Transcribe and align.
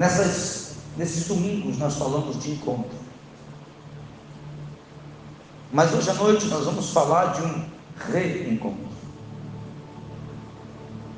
Nessas, 0.00 0.76
nesses 0.96 1.26
domingos 1.28 1.76
nós 1.76 1.96
falamos 1.96 2.42
de 2.42 2.52
encontro. 2.52 2.96
Mas 5.70 5.92
hoje 5.92 6.08
à 6.08 6.14
noite 6.14 6.46
nós 6.46 6.64
vamos 6.64 6.88
falar 6.88 7.34
de 7.34 7.42
um 7.42 7.64
reencontro. 8.10 8.88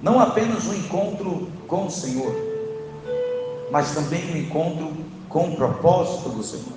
Não 0.02 0.18
apenas 0.18 0.66
um 0.66 0.74
encontro 0.74 1.48
com 1.68 1.86
o 1.86 1.90
Senhor, 1.92 2.34
mas 3.70 3.94
também 3.94 4.32
um 4.32 4.36
encontro 4.36 4.92
com 5.28 5.50
o 5.50 5.54
propósito 5.54 6.30
do 6.30 6.42
Senhor. 6.42 6.76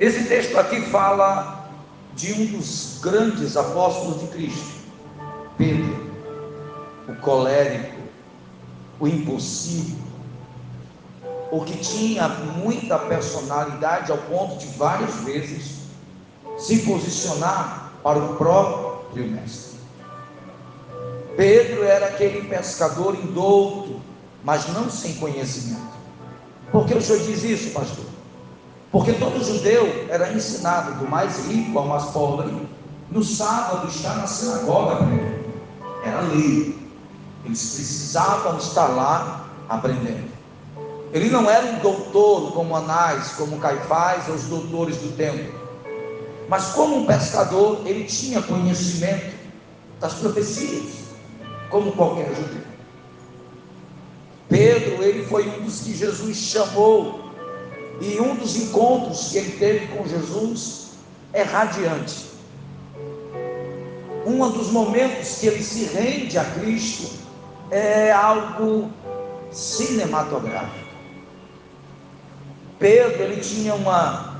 Esse 0.00 0.24
texto 0.24 0.56
aqui 0.56 0.80
fala 0.86 1.68
de 2.14 2.32
um 2.32 2.46
dos 2.46 3.00
grandes 3.02 3.54
apóstolos 3.54 4.18
de 4.22 4.28
Cristo, 4.28 4.76
Pedro, 5.58 6.10
o 7.06 7.14
colérico, 7.16 8.03
o 9.00 9.08
impossível, 9.08 9.98
o 11.50 11.64
que 11.64 11.76
tinha 11.78 12.28
muita 12.28 12.98
personalidade 12.98 14.10
ao 14.10 14.18
ponto 14.18 14.56
de 14.58 14.66
várias 14.76 15.14
vezes 15.16 15.84
se 16.56 16.80
posicionar 16.80 17.92
para 18.02 18.18
o 18.18 18.36
próprio 18.36 19.26
mestre. 19.26 19.78
Pedro 21.36 21.82
era 21.82 22.06
aquele 22.06 22.48
pescador 22.48 23.16
indouto, 23.16 24.00
mas 24.44 24.68
não 24.68 24.88
sem 24.88 25.14
conhecimento. 25.14 25.94
Por 26.70 26.86
que 26.86 26.94
o 26.94 27.02
senhor 27.02 27.20
diz 27.22 27.42
isso, 27.42 27.70
pastor? 27.70 28.04
Porque 28.90 29.12
todo 29.14 29.44
judeu 29.44 30.06
era 30.08 30.32
ensinado 30.32 30.94
do 30.98 31.10
mais 31.10 31.46
rico 31.46 31.78
ao 31.78 31.86
mais 31.86 32.04
pobre, 32.06 32.54
no 33.10 33.24
sábado 33.24 33.88
estar 33.88 34.16
na 34.16 34.26
sinagoga 34.26 34.94
aprendendo. 34.94 35.44
Era 36.04 36.20
lei. 36.20 36.83
Eles 37.44 37.74
precisavam 37.74 38.58
estar 38.58 38.86
lá 38.86 39.48
aprendendo. 39.68 40.32
Ele 41.12 41.30
não 41.30 41.48
era 41.48 41.66
um 41.66 41.78
doutor 41.78 42.52
como 42.52 42.74
Anás, 42.74 43.32
como 43.36 43.58
Caifás, 43.58 44.28
ou 44.28 44.34
os 44.34 44.44
doutores 44.44 44.96
do 44.96 45.16
templo. 45.16 45.52
Mas 46.48 46.72
como 46.72 46.96
um 46.96 47.06
pescador, 47.06 47.82
ele 47.86 48.04
tinha 48.04 48.42
conhecimento 48.42 49.34
das 50.00 50.14
profecias, 50.14 50.92
como 51.70 51.92
qualquer 51.92 52.34
judeu. 52.34 52.64
Pedro, 54.48 55.02
ele 55.02 55.24
foi 55.24 55.48
um 55.48 55.64
dos 55.64 55.80
que 55.80 55.94
Jesus 55.94 56.36
chamou, 56.36 57.30
e 58.00 58.20
um 58.20 58.34
dos 58.34 58.56
encontros 58.56 59.28
que 59.28 59.38
ele 59.38 59.52
teve 59.52 59.86
com 59.88 60.06
Jesus 60.06 60.90
é 61.32 61.42
radiante. 61.42 62.26
Um 64.26 64.50
dos 64.50 64.70
momentos 64.70 65.38
que 65.38 65.46
ele 65.46 65.62
se 65.62 65.84
rende 65.84 66.38
a 66.38 66.44
Cristo 66.44 67.23
é 67.70 68.12
algo 68.12 68.90
cinematográfico. 69.50 70.84
Pedro, 72.78 73.22
ele 73.22 73.40
tinha 73.40 73.74
uma 73.74 74.34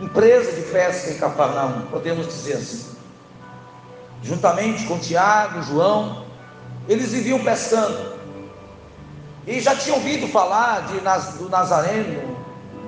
empresa 0.00 0.52
de 0.52 0.62
pesca 0.62 1.10
em 1.10 1.18
Cafarnaum, 1.18 1.82
podemos 1.90 2.26
dizer 2.26 2.54
assim. 2.54 2.92
Juntamente 4.22 4.86
com 4.86 4.98
Tiago, 4.98 5.62
João, 5.62 6.24
eles 6.88 7.10
viviam 7.10 7.42
pescando. 7.42 8.12
E 9.46 9.60
já 9.60 9.74
tinham 9.74 9.96
ouvido 9.96 10.28
falar 10.28 10.86
de, 10.86 11.00
do 11.38 11.48
Nazareno, 11.48 12.36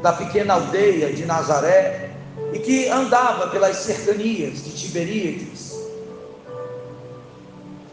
da 0.00 0.12
pequena 0.12 0.54
aldeia 0.54 1.12
de 1.12 1.24
Nazaré, 1.24 2.12
e 2.52 2.58
que 2.60 2.88
andava 2.88 3.48
pelas 3.48 3.76
cercanias 3.78 4.62
de 4.64 4.70
Tiberíades. 4.70 5.73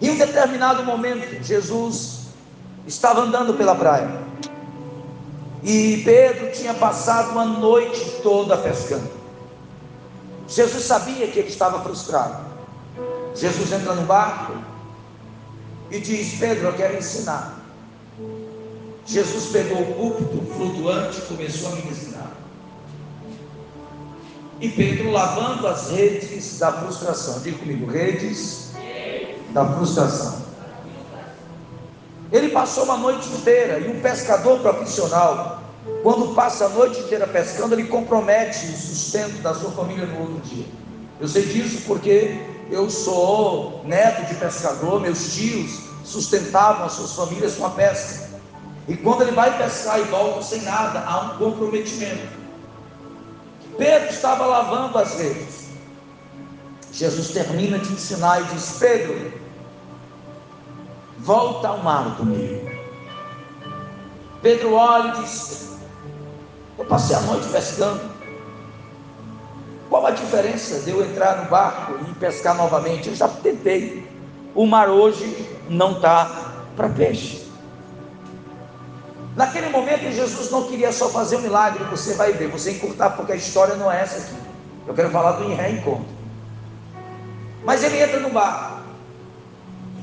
Em 0.01 0.09
um 0.09 0.17
determinado 0.17 0.83
momento, 0.83 1.43
Jesus 1.43 2.21
estava 2.87 3.21
andando 3.21 3.53
pela 3.53 3.75
praia. 3.75 4.09
E 5.63 6.01
Pedro 6.03 6.51
tinha 6.51 6.73
passado 6.73 7.31
uma 7.31 7.45
noite 7.45 8.19
toda 8.23 8.57
pescando. 8.57 9.11
Jesus 10.47 10.83
sabia 10.83 11.27
que 11.27 11.37
ele 11.37 11.49
estava 11.49 11.81
frustrado. 11.81 12.43
Jesus 13.35 13.71
entra 13.71 13.93
no 13.93 14.01
barco 14.01 14.53
e 15.91 15.99
diz: 15.99 16.39
Pedro, 16.39 16.69
eu 16.69 16.73
quero 16.73 16.97
ensinar. 16.97 17.59
Jesus 19.05 19.51
pegou 19.51 19.81
o 19.81 19.93
púlpito 19.93 20.53
flutuante 20.55 21.19
e 21.19 21.21
começou 21.21 21.71
a 21.71 21.75
ministrar. 21.75 22.31
E 24.59 24.69
Pedro 24.69 25.11
lavando 25.11 25.67
as 25.67 25.89
redes 25.89 26.57
da 26.57 26.71
frustração. 26.71 27.39
Diga 27.39 27.57
comigo, 27.59 27.89
redes 27.89 28.60
da 29.53 29.65
frustração. 29.65 30.41
Ele 32.31 32.49
passou 32.49 32.85
uma 32.85 32.97
noite 32.97 33.27
inteira 33.29 33.79
e 33.79 33.89
um 33.89 33.99
pescador 33.99 34.59
profissional, 34.59 35.61
quando 36.01 36.33
passa 36.33 36.65
a 36.65 36.69
noite 36.69 36.99
inteira 37.01 37.27
pescando, 37.27 37.75
ele 37.75 37.85
compromete 37.85 38.65
o 38.67 38.77
sustento 38.77 39.41
da 39.41 39.53
sua 39.53 39.71
família 39.71 40.05
no 40.05 40.21
outro 40.21 40.39
dia. 40.41 40.65
Eu 41.19 41.27
sei 41.27 41.43
disso 41.43 41.83
porque 41.85 42.39
eu 42.69 42.89
sou 42.89 43.81
neto 43.83 44.25
de 44.27 44.35
pescador, 44.35 45.01
meus 45.01 45.33
tios 45.35 45.81
sustentavam 46.05 46.85
as 46.85 46.93
suas 46.93 47.13
famílias 47.13 47.55
com 47.55 47.65
a 47.65 47.69
pesca. 47.71 48.29
E 48.87 48.95
quando 48.95 49.21
ele 49.23 49.31
vai 49.31 49.57
pescar 49.57 49.99
e 49.99 50.03
volta 50.03 50.41
sem 50.41 50.61
nada, 50.61 51.03
há 51.05 51.21
um 51.21 51.37
comprometimento. 51.37 52.41
Pedro 53.77 54.09
estava 54.09 54.45
lavando 54.45 54.97
as 54.97 55.19
redes. 55.19 55.60
Jesus 56.91 57.29
termina 57.29 57.79
de 57.79 57.93
ensinar 57.93 58.41
e 58.41 58.43
diz: 58.53 58.77
Pedro, 58.79 59.33
volta 61.19 61.69
ao 61.69 61.77
mar 61.77 62.17
comigo. 62.17 62.69
Pedro 64.41 64.73
olha 64.73 65.17
e 65.17 65.21
diz: 65.21 65.77
Eu 66.77 66.85
passei 66.85 67.15
a 67.15 67.21
noite 67.21 67.47
pescando. 67.47 68.11
Qual 69.89 70.05
a 70.05 70.11
diferença 70.11 70.79
de 70.79 70.91
eu 70.91 71.03
entrar 71.03 71.43
no 71.43 71.49
barco 71.49 71.93
e 72.09 72.13
pescar 72.15 72.55
novamente? 72.55 73.09
Eu 73.09 73.15
já 73.15 73.27
tentei. 73.27 74.09
O 74.53 74.65
mar 74.65 74.89
hoje 74.89 75.49
não 75.69 75.93
está 75.93 76.53
para 76.75 76.89
peixe. 76.89 77.49
Naquele 79.35 79.69
momento, 79.69 80.11
Jesus 80.11 80.51
não 80.51 80.67
queria 80.67 80.91
só 80.91 81.09
fazer 81.09 81.37
um 81.37 81.41
milagre, 81.41 81.83
você 81.85 82.13
vai 82.15 82.33
ver, 82.33 82.49
você 82.49 82.71
encurtar, 82.71 83.11
porque 83.11 83.31
a 83.31 83.35
história 83.35 83.75
não 83.75 83.89
é 83.89 84.01
essa 84.01 84.17
aqui. 84.17 84.35
Eu 84.85 84.93
quero 84.93 85.09
falar 85.09 85.33
do 85.33 85.47
reencontro. 85.47 86.20
Mas 87.63 87.83
ele 87.83 88.01
entra 88.01 88.19
no 88.19 88.29
barco. 88.29 88.81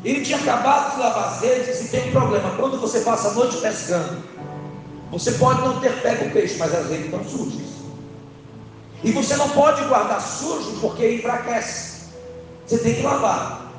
Ele 0.04 0.24
tinha 0.24 0.38
acabado 0.38 0.94
de 0.94 1.00
lavar 1.00 1.28
as 1.28 1.40
redes 1.40 1.84
e 1.84 1.88
tem 1.88 2.08
um 2.08 2.12
problema. 2.12 2.50
Quando 2.56 2.80
você 2.80 3.00
passa 3.00 3.28
a 3.28 3.32
noite 3.32 3.56
pescando, 3.56 4.22
você 5.10 5.32
pode 5.32 5.60
não 5.60 5.80
ter 5.80 6.00
pego 6.00 6.26
o 6.26 6.30
peixe, 6.30 6.56
mas 6.58 6.74
as 6.74 6.88
redes 6.88 7.06
estão 7.06 7.24
sujas. 7.24 7.68
E 9.02 9.10
você 9.10 9.36
não 9.36 9.48
pode 9.50 9.82
guardar 9.84 10.20
sujo 10.20 10.78
porque 10.80 11.14
enfraquece. 11.14 12.08
Você 12.66 12.78
tem 12.78 12.94
que 12.94 13.02
lavar. 13.02 13.72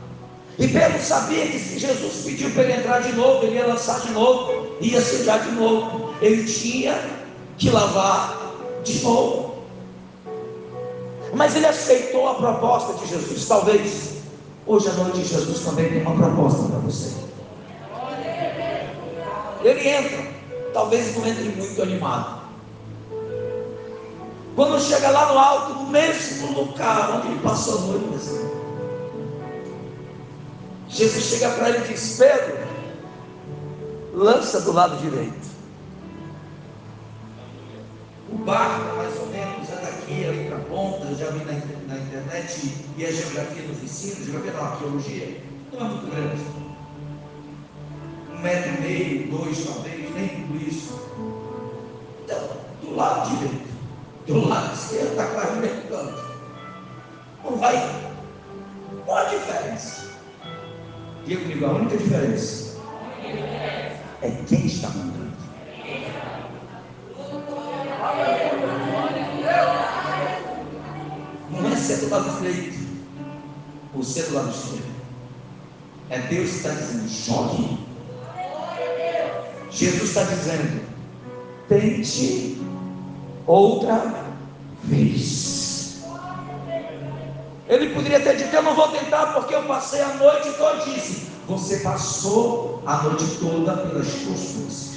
E 0.58 0.68
Pedro 0.68 1.02
sabia 1.02 1.48
que 1.48 1.58
se 1.58 1.80
Jesus 1.80 2.26
pediu 2.26 2.50
para 2.52 2.64
ele 2.64 2.74
entrar 2.74 3.00
de 3.00 3.14
novo, 3.14 3.46
ele 3.46 3.56
ia 3.56 3.66
lançar 3.66 4.02
de 4.02 4.12
novo, 4.12 4.76
ia 4.82 5.00
sujar 5.00 5.42
de 5.42 5.52
novo. 5.52 6.14
Ele 6.22 6.44
tinha 6.44 7.00
que 7.58 7.70
lavar 7.70 8.38
de 8.84 9.02
novo. 9.02 9.49
Mas 11.34 11.56
ele 11.56 11.66
aceitou 11.66 12.28
a 12.28 12.36
proposta 12.36 12.94
de 12.94 13.08
Jesus. 13.08 13.48
Talvez 13.48 14.14
hoje 14.66 14.90
à 14.90 14.94
noite 14.94 15.24
Jesus 15.24 15.60
também 15.60 15.90
tem 15.90 16.02
uma 16.02 16.16
proposta 16.16 16.64
para 16.64 16.80
você. 16.80 17.14
Ele 19.64 19.90
entra, 19.90 20.28
talvez 20.74 21.16
não 21.16 21.28
entre 21.28 21.44
muito 21.50 21.82
animado. 21.82 22.40
Quando 24.56 24.80
chega 24.82 25.10
lá 25.10 25.32
no 25.32 25.40
alto, 25.40 25.74
no 25.74 25.88
mesmo 25.88 26.54
lugar 26.54 27.12
onde 27.16 27.28
ele 27.28 27.40
passou 27.40 27.78
a 27.78 27.82
noite, 27.82 28.50
Jesus 30.90 31.24
chega 31.24 31.50
para 31.52 31.70
ele 31.70 31.86
e 31.86 31.94
diz: 31.94 32.18
Pedro, 32.18 32.58
lança 34.14 34.62
do 34.62 34.74
lado 34.74 34.98
direito. 34.98 35.50
O 38.32 38.38
barco, 38.38 38.98
mais 38.98 39.20
ou 39.20 39.29
Eu 40.72 41.16
já 41.18 41.32
vi 41.32 41.44
na, 41.46 41.54
na, 41.54 42.00
internet 42.00 42.76
e 42.96 43.04
a 43.04 43.12
geografia 43.12 43.64
dos 43.64 43.82
ensinos, 43.82 44.26
geografia 44.28 44.52
não, 44.54 44.66
arqueologia, 44.66 45.42
não 45.74 45.80
é 45.80 45.84
muito 45.90 46.12
grande. 46.12 46.42
Um 48.32 48.38
metro 48.38 48.76
e 48.76 48.82
meio, 48.82 49.32
dois 49.32 49.66
talvez, 49.66 50.14
nem 50.14 50.28
tudo 50.28 50.68
isso. 50.68 51.10
Então, 52.24 52.50
do 52.84 52.96
lado 52.96 53.36
direito, 53.36 53.68
do 54.28 54.48
lado 54.48 54.76
esquerdo 54.76 55.10
está 55.10 55.26
quase 55.26 55.60
mesmo 55.60 55.82
canto. 55.90 56.24
Não 57.44 57.58
vai. 57.58 57.76
Qual 59.06 59.18
a 59.18 59.24
diferença? 59.24 60.12
Diga 61.26 61.42
comigo, 61.42 61.66
a 61.66 61.72
única 61.72 61.98
diferença 61.98 62.80
é 64.22 64.30
quem 64.48 64.68
está 64.68 64.90
mandando. 64.90 65.29
Não 71.90 71.96
é 71.96 71.98
do 71.98 72.10
lado 72.10 72.40
direito 72.40 72.88
ou 73.96 74.04
ser 74.04 74.26
do 74.26 74.36
lado 74.36 74.52
esquerdo. 74.52 74.94
É 76.12 76.20
Deus 76.20 76.50
que 76.52 76.56
está 76.58 76.70
dizendo: 76.70 77.10
jogue. 77.10 77.80
Jesus 79.72 80.04
está 80.04 80.24
dizendo: 80.24 80.84
tente 81.68 82.62
outra 83.48 84.24
vez. 84.84 86.04
Ele 87.68 87.90
poderia 87.96 88.20
ter 88.20 88.38
dito: 88.38 88.56
Eu 88.56 88.62
não 88.62 88.76
vou 88.76 88.90
tentar 88.90 89.34
porque 89.34 89.56
eu 89.56 89.64
passei 89.64 90.02
a 90.02 90.14
noite 90.14 90.52
toda. 90.60 90.86
Disse: 90.86 91.28
Você 91.48 91.78
passou 91.78 92.84
a 92.86 93.02
noite 93.02 93.26
toda 93.40 93.76
pelas 93.78 94.06
suas 94.06 94.52
forças. 94.52 94.90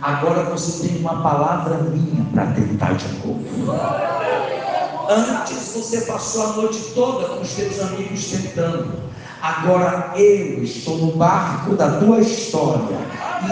Agora 0.00 0.44
você 0.44 0.86
tem 0.86 0.98
uma 0.98 1.20
palavra 1.22 1.78
minha 1.78 2.24
para 2.32 2.52
tentar 2.52 2.92
de 2.92 3.08
novo. 3.14 4.17
Antes 5.10 5.72
você 5.74 6.02
passou 6.02 6.42
a 6.42 6.52
noite 6.52 6.92
toda 6.94 7.28
com 7.28 7.40
os 7.40 7.48
seus 7.48 7.80
amigos 7.80 8.26
tentando. 8.26 9.08
Agora 9.40 10.12
eu 10.14 10.62
estou 10.62 10.98
no 10.98 11.12
barco 11.12 11.74
da 11.76 11.98
tua 11.98 12.20
história 12.20 12.98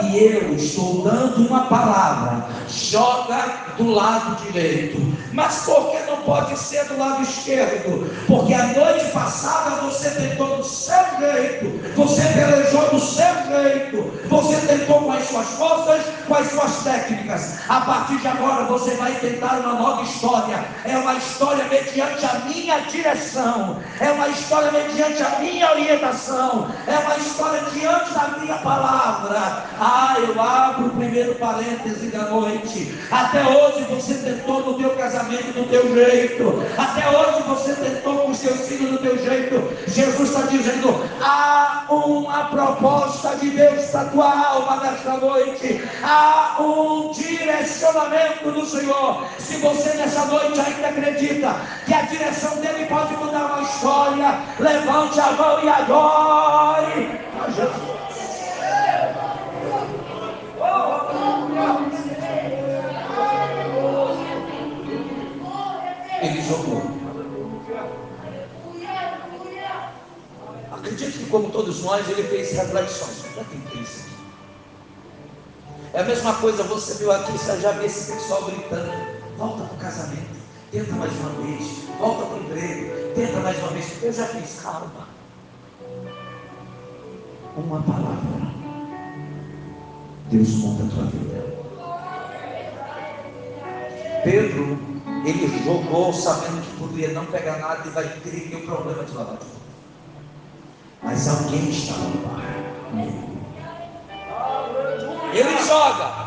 e 0.04 0.18
eu 0.18 0.54
estou 0.54 1.02
dando 1.02 1.46
uma 1.46 1.64
palavra. 1.64 2.46
Joga 2.68 3.72
do 3.78 3.90
lado 3.90 4.36
direito. 4.44 5.00
Mas 5.32 5.62
por 5.64 5.92
que 5.92 6.05
pode 6.26 6.58
ser 6.58 6.84
do 6.86 6.98
lado 6.98 7.22
esquerdo? 7.22 8.10
Porque 8.26 8.52
a 8.52 8.66
noite 8.66 9.06
passada 9.12 9.76
você 9.82 10.10
tentou 10.10 10.56
do 10.56 10.64
seu 10.64 11.04
jeito, 11.18 11.94
você 11.94 12.22
pelejou 12.22 12.90
do 12.90 13.00
seu 13.00 13.34
jeito, 13.48 14.12
você 14.28 14.66
tentou 14.66 15.02
com 15.02 15.12
as 15.12 15.24
suas 15.24 15.46
forças, 15.50 16.02
com 16.26 16.34
as 16.34 16.48
suas 16.48 16.82
técnicas. 16.82 17.58
A 17.68 17.80
partir 17.80 18.18
de 18.18 18.26
agora 18.26 18.64
você 18.64 18.90
vai 18.96 19.12
tentar 19.12 19.60
uma 19.60 19.74
nova 19.74 20.02
história. 20.02 20.64
É 20.84 20.98
uma 20.98 21.14
história 21.14 21.64
mediante 21.64 22.26
a 22.26 22.40
minha 22.46 22.80
direção, 22.80 23.80
é 24.00 24.10
uma 24.10 24.28
história 24.28 24.72
mediante 24.72 25.22
a 25.22 25.38
minha 25.38 25.70
orientação, 25.70 26.68
é 26.86 26.98
uma 26.98 27.16
história 27.16 27.62
diante 27.72 28.12
da 28.12 28.38
minha 28.38 28.56
palavra. 28.58 29.64
Ah, 29.78 30.16
eu 30.18 30.40
abro 30.40 30.86
o 30.86 30.90
primeiro 30.90 31.34
parêntese 31.36 32.08
da 32.08 32.30
noite. 32.30 32.98
Até 33.10 33.44
hoje 33.44 33.84
você 33.88 34.14
tentou 34.14 34.60
no 34.64 34.74
teu 34.74 34.90
casamento 34.90 35.52
do 35.52 35.68
teu 35.68 35.94
jeito. 35.94 36.15
Até 36.78 37.10
hoje 37.10 37.42
você 37.42 37.74
tentou 37.74 38.20
com 38.20 38.34
seus 38.34 38.66
filhos 38.66 38.92
do 38.92 38.98
teu 38.98 39.18
jeito. 39.18 39.76
Jesus 39.86 40.30
está 40.30 40.46
dizendo: 40.46 41.04
há 41.20 41.84
uma 41.90 42.46
proposta 42.46 43.36
de 43.36 43.50
Deus 43.50 43.84
para 43.90 44.00
a 44.00 44.04
tua 44.06 44.48
alma 44.48 44.76
nesta 44.76 45.18
noite. 45.18 45.86
Há 46.02 46.56
um 46.58 47.12
direcionamento 47.12 48.50
do 48.50 48.64
Senhor. 48.64 49.26
Se 49.38 49.58
você 49.58 49.90
nessa 49.90 50.24
noite 50.24 50.58
ainda 50.58 50.88
acredita 50.88 51.54
que 51.84 51.92
a 51.92 52.02
direção 52.02 52.56
dele 52.62 52.86
pode 52.86 53.14
mudar 53.16 53.44
uma 53.44 53.62
história, 53.62 54.38
levante 54.58 55.20
a 55.20 55.32
mão 55.32 55.62
e 55.62 55.68
adore 55.68 57.20
a 57.44 57.50
Jesus. 57.50 57.96
Ele 66.26 66.42
jogou. 66.42 66.82
Acredito 70.72 71.18
que, 71.18 71.26
como 71.26 71.50
todos 71.50 71.84
nós, 71.84 72.08
ele 72.08 72.24
fez 72.24 72.50
reflexões. 72.52 73.22
Para 73.32 73.44
quem 73.44 73.60
fez 73.60 74.06
aqui? 74.06 74.16
É 75.94 76.00
a 76.00 76.04
mesma 76.04 76.34
coisa, 76.34 76.64
você 76.64 76.94
viu 76.94 77.12
aqui, 77.12 77.32
você 77.32 77.60
já 77.60 77.70
viu 77.72 77.86
esse 77.86 78.12
pessoal 78.12 78.42
gritando: 78.42 78.90
volta 79.38 79.64
para 79.64 79.74
o 79.74 79.78
casamento, 79.78 80.36
tenta 80.72 80.92
mais 80.96 81.12
uma 81.12 81.30
vez, 81.30 81.84
volta 81.98 82.26
para 82.26 82.36
o 82.36 82.40
emprego, 82.40 83.14
tenta 83.14 83.40
mais 83.40 83.58
uma 83.58 83.68
vez. 83.68 84.02
Eu 84.02 84.12
já 84.12 84.26
fiz, 84.26 84.60
calma. 84.60 85.08
Uma 87.56 87.82
palavra. 87.82 88.56
Deus 90.28 90.48
muda 90.56 90.84
a 90.84 90.88
tua 90.88 91.04
vida. 91.04 91.56
Pedro, 94.24 94.95
ele 95.24 95.64
jogou 95.64 96.12
sabendo 96.12 96.62
que 96.62 96.76
poderia 96.78 97.12
não 97.12 97.26
pegar 97.26 97.58
nada 97.58 97.82
e 97.86 97.90
vai 97.90 98.04
ter 98.04 98.54
o 98.56 98.66
problema 98.66 99.04
de 99.04 99.12
lavar 99.12 99.38
Mas 101.02 101.28
alguém 101.28 101.68
estava 101.70 102.00
no 102.00 102.26
bar. 102.26 102.42
Ele 105.32 105.64
joga. 105.64 106.26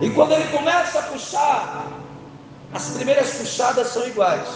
E 0.00 0.10
quando 0.10 0.32
ele 0.32 0.48
começa 0.56 0.98
a 0.98 1.02
puxar, 1.02 1.86
as 2.72 2.90
primeiras 2.90 3.34
puxadas 3.34 3.88
são 3.88 4.06
iguais. 4.06 4.48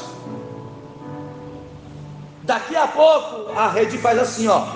Daqui 2.43 2.77
a 2.77 2.89
pouco 2.89 3.53
a 3.57 3.69
rede 3.69 3.99
faz 3.99 4.19
assim, 4.19 4.49
ó. 4.49 4.67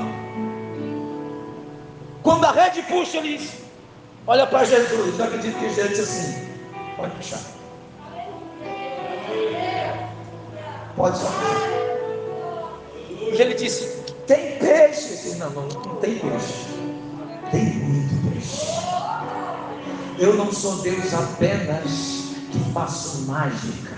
Quando 2.23 2.45
a 2.45 2.53
rede 2.53 2.83
puxa, 2.83 3.19
ele 3.19 3.39
Olha 4.27 4.47
para 4.47 4.65
Jesus. 4.65 5.19
Eu 5.19 5.25
acredito 5.25 5.59
que 5.59 5.69
Jesus 5.69 5.89
disse 5.91 6.03
assim: 6.03 6.49
Pode 6.97 7.15
puxar. 7.17 7.54
Pode 10.97 11.19
só 11.19 11.27
puxar. 11.27 11.75
Ele 13.41 13.55
disse: 13.55 13.89
Tem 14.27 14.59
peixe? 14.59 15.09
Disse, 15.09 15.37
não, 15.37 15.51
não, 15.51 15.67
não 15.67 15.97
tem 15.97 16.19
peixe. 16.19 16.67
Tem 17.51 17.65
muito 17.65 18.33
peixe. 18.33 18.67
Eu 20.19 20.37
não 20.37 20.53
sou 20.53 20.77
Deus 20.77 21.13
apenas 21.13 22.35
que 22.53 22.59
faço 22.73 23.23
mágica. 23.27 23.95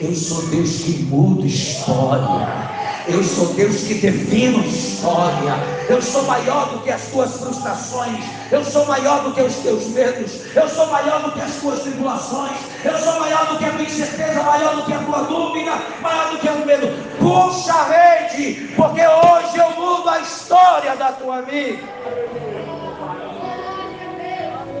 Eu 0.00 0.14
sou 0.14 0.46
Deus 0.46 0.82
que 0.82 1.02
muda 1.04 1.44
história. 1.46 2.77
Eu 3.08 3.24
sou 3.24 3.54
Deus 3.54 3.84
que 3.84 3.94
defino 3.94 4.62
história. 4.64 5.54
Eu 5.88 6.02
sou 6.02 6.24
maior 6.24 6.68
do 6.68 6.80
que 6.80 6.90
as 6.90 7.06
tuas 7.06 7.38
frustrações. 7.38 8.22
Eu 8.52 8.62
sou 8.62 8.84
maior 8.84 9.22
do 9.24 9.32
que 9.32 9.40
os 9.40 9.54
teus 9.56 9.86
medos. 9.88 10.54
Eu 10.54 10.68
sou 10.68 10.86
maior 10.88 11.22
do 11.22 11.32
que 11.32 11.40
as 11.40 11.54
tuas 11.56 11.80
tribulações. 11.80 12.58
Eu 12.84 12.98
sou 12.98 13.18
maior 13.18 13.46
do 13.46 13.58
que 13.58 13.64
a 13.64 13.70
tua 13.70 13.82
incerteza, 13.82 14.42
maior 14.42 14.76
do 14.76 14.82
que 14.82 14.92
a 14.92 14.98
tua 14.98 15.22
dúvida, 15.22 15.72
maior 16.02 16.30
do 16.32 16.38
que 16.38 16.48
o 16.48 16.66
medo. 16.66 16.88
Puxa 17.18 17.72
a 17.72 17.84
rede, 17.84 18.74
porque 18.76 19.00
hoje 19.00 19.56
eu 19.56 19.70
mudo 19.70 20.08
a 20.10 20.20
história 20.20 20.94
da 20.94 21.12
tua 21.12 21.40
vida. 21.42 21.82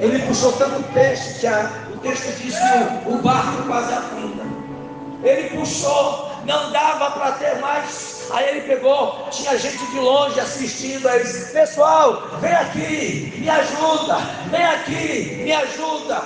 Ele 0.00 0.18
puxou 0.26 0.52
tanto 0.52 0.82
peixe 0.92 1.40
que 1.40 1.46
a, 1.46 1.70
o 1.94 1.96
texto 1.98 2.36
diz 2.42 2.54
que 2.54 3.08
o, 3.08 3.14
o 3.14 3.22
barco 3.22 3.62
quase 3.66 3.92
afunda. 3.94 4.44
Ele 5.24 5.48
puxou, 5.50 6.30
não 6.44 6.70
dava 6.70 7.10
para 7.12 7.32
ter 7.32 7.58
mais 7.58 8.17
Aí 8.30 8.48
ele 8.48 8.60
pegou, 8.62 9.26
tinha 9.30 9.56
gente 9.56 9.84
de 9.86 9.98
longe 9.98 10.38
assistindo, 10.38 11.08
aí 11.08 11.22
disse, 11.22 11.52
pessoal, 11.52 12.28
vem 12.40 12.52
aqui, 12.52 13.32
me 13.38 13.48
ajuda, 13.48 14.16
vem 14.50 14.64
aqui, 14.64 15.42
me 15.44 15.52
ajuda. 15.52 16.22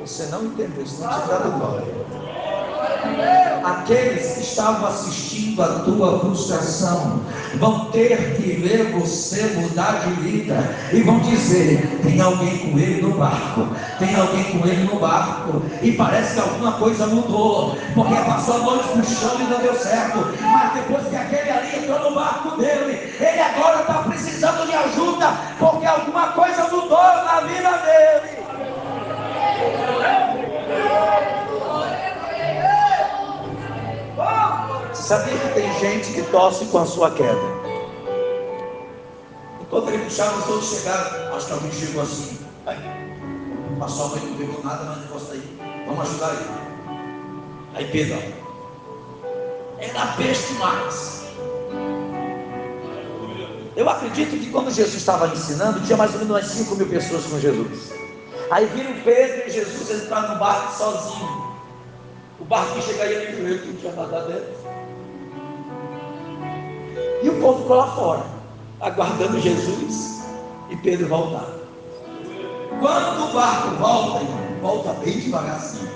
Você 0.00 0.26
não 0.26 0.44
entendeu, 0.46 0.82
isso 0.82 1.00
não 1.02 1.08
te 1.08 1.28
dá 1.28 1.36
glória. 1.38 2.19
Aqueles 3.64 4.34
que 4.34 4.40
estavam 4.40 4.88
assistindo 4.88 5.62
a 5.62 5.80
tua 5.80 6.20
frustração 6.20 7.20
vão 7.56 7.86
ter 7.86 8.36
que 8.36 8.52
ver 8.52 8.90
você 8.92 9.42
mudar 9.56 10.06
de 10.06 10.12
vida 10.22 10.76
e 10.92 11.02
vão 11.02 11.18
dizer: 11.20 12.00
tem 12.02 12.20
alguém 12.20 12.58
com 12.58 12.78
ele 12.78 13.02
no 13.02 13.14
barco, 13.14 13.68
tem 13.98 14.14
alguém 14.14 14.44
com 14.44 14.66
ele 14.66 14.84
no 14.84 14.98
barco, 14.98 15.62
e 15.82 15.92
parece 15.92 16.34
que 16.34 16.40
alguma 16.40 16.72
coisa 16.72 17.06
mudou, 17.06 17.76
porque 17.94 18.14
passou 18.14 18.54
a 18.56 18.58
noite 18.58 18.88
puxando 18.88 19.40
e 19.40 19.50
não 19.50 19.60
deu 19.60 19.74
certo, 19.74 20.34
mas 20.40 20.74
depois 20.74 21.06
que 21.08 21.16
aquele 21.16 21.50
ali 21.50 21.78
entrou 21.78 22.10
no 22.10 22.14
barco 22.14 22.56
dele, 22.56 23.14
ele 23.20 23.40
agora 23.40 23.80
está 23.80 23.94
precisando 24.04 24.66
de 24.66 24.74
ajuda, 24.74 25.32
porque 25.58 25.86
alguma 25.86 26.28
coisa 26.28 26.68
mudou 26.68 26.99
Sabia 35.10 35.36
que 35.36 35.54
tem 35.54 35.80
gente 35.80 36.12
que 36.12 36.22
tosse 36.30 36.66
com 36.66 36.78
a 36.78 36.86
sua 36.86 37.10
queda? 37.10 37.36
Enquanto 39.60 39.88
ele 39.88 40.04
puxava, 40.04 40.38
os 40.38 40.48
outros 40.48 40.70
chegaram. 40.70 41.34
Acho 41.34 41.46
que 41.46 41.52
alguém 41.52 41.72
chegou 41.72 42.02
assim. 42.02 42.38
Aí, 42.64 42.78
passou 43.76 44.04
a 44.04 44.08
mãe, 44.10 44.20
não 44.20 44.36
pegou 44.36 44.62
nada, 44.62 44.84
mas 44.84 44.98
não 44.98 45.06
gosta 45.08 45.32
aí. 45.32 45.58
Vamos 45.84 46.08
ajudar 46.08 46.34
ele. 46.34 46.44
Aí 47.74 47.88
Pedro, 47.90 48.22
era 49.80 50.04
besta 50.16 50.46
demais. 50.52 51.24
Eu 53.74 53.90
acredito 53.90 54.38
que 54.38 54.48
quando 54.52 54.70
Jesus 54.70 54.94
estava 54.94 55.26
ensinando, 55.26 55.80
tinha 55.80 55.96
mais 55.96 56.12
ou 56.12 56.20
menos 56.20 56.36
umas 56.36 56.46
5 56.46 56.76
mil 56.76 56.86
pessoas 56.86 57.24
com 57.24 57.40
Jesus. 57.40 57.92
Aí 58.48 58.64
viram 58.66 58.94
Pedro 59.02 59.48
e 59.48 59.50
Jesus 59.50 59.90
entrar 59.90 60.32
no 60.32 60.38
barco 60.38 60.72
sozinho. 60.78 61.50
O 62.38 62.44
barco 62.44 62.80
chegaria 62.80 63.28
no 63.32 63.38
joelho, 63.38 63.58
que 63.58 63.72
tinha 63.72 63.92
nada 63.92 64.20
dentro. 64.20 64.59
E 67.22 67.28
o 67.28 67.40
povo 67.40 67.62
ficou 67.62 67.76
lá 67.76 67.86
fora, 67.88 68.24
aguardando 68.80 69.40
Jesus 69.40 70.22
e 70.70 70.76
Pedro 70.76 71.08
voltar. 71.08 71.46
Quando 72.80 73.28
o 73.28 73.32
barco 73.32 73.76
volta, 73.76 74.24
volta 74.62 74.92
bem 75.04 75.18
devagarzinho. 75.18 75.90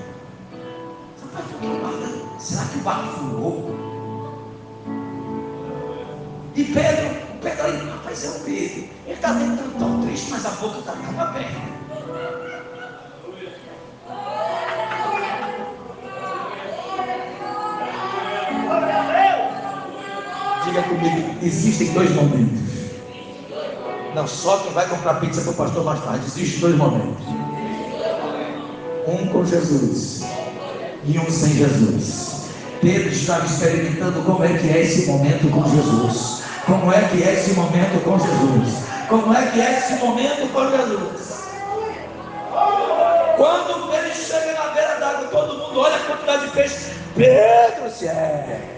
Será 2.38 2.64
que 2.66 2.78
o 2.78 2.82
barco 2.82 3.08
furou? 3.18 3.74
E 6.54 6.64
Pedro 6.64 7.24
Pedro 7.44 7.62
ali, 7.62 7.90
rapaz, 7.90 8.24
é 8.24 8.28
o 8.28 8.40
Pedro. 8.40 8.88
Ele 9.04 9.12
está 9.12 9.34
tentando 9.34 9.78
tão 9.78 10.00
triste, 10.00 10.30
mas 10.30 10.46
a 10.46 10.50
boca 10.52 10.78
estava 10.78 11.26
bem. 11.32 11.46
Diga 20.64 20.82
comigo, 20.82 21.34
existem 21.42 21.92
dois 21.92 22.10
momentos. 22.14 22.60
Não, 24.14 24.26
só 24.26 24.58
quem 24.58 24.72
vai 24.72 24.88
comprar 24.88 25.14
pizza 25.14 25.42
para 25.42 25.50
o 25.50 25.54
pastor 25.54 25.84
mais 25.84 26.02
tarde. 26.02 26.24
Existem 26.26 26.60
dois 26.60 26.76
momentos. 26.76 27.24
Um 29.06 29.26
com 29.26 29.44
Jesus 29.44 30.22
e 31.04 31.18
um 31.18 31.30
sem 31.30 31.52
Jesus. 31.54 32.34
Pedro 32.80 33.08
estava 33.10 33.44
experimentando 33.44 34.22
como 34.22 34.44
é 34.44 34.56
que 34.56 34.68
é 34.68 34.82
esse 34.82 35.06
momento 35.06 35.50
com 35.50 35.64
Jesus. 35.68 36.42
Como 36.64 36.92
é 36.92 37.00
que 37.08 37.22
é 37.22 37.34
esse 37.34 37.52
momento 37.52 38.02
com 38.02 38.18
Jesus? 38.18 38.84
Como 39.08 39.34
é 39.36 39.46
que 39.50 39.60
é 39.60 39.78
esse 39.78 39.94
momento 40.04 40.52
com 40.52 40.70
Jesus? 40.70 41.44
Quando 43.36 43.94
ele 43.94 44.14
chega 44.14 44.52
na 44.54 44.68
beira 44.70 44.98
d'água, 44.98 45.28
todo 45.28 45.58
mundo 45.58 45.80
olha 45.80 45.96
a 45.96 46.00
quantidade 46.00 46.46
de 46.46 46.52
peixe. 46.52 46.92
Pedro, 47.14 47.90
se 47.90 48.08
é. 48.08 48.73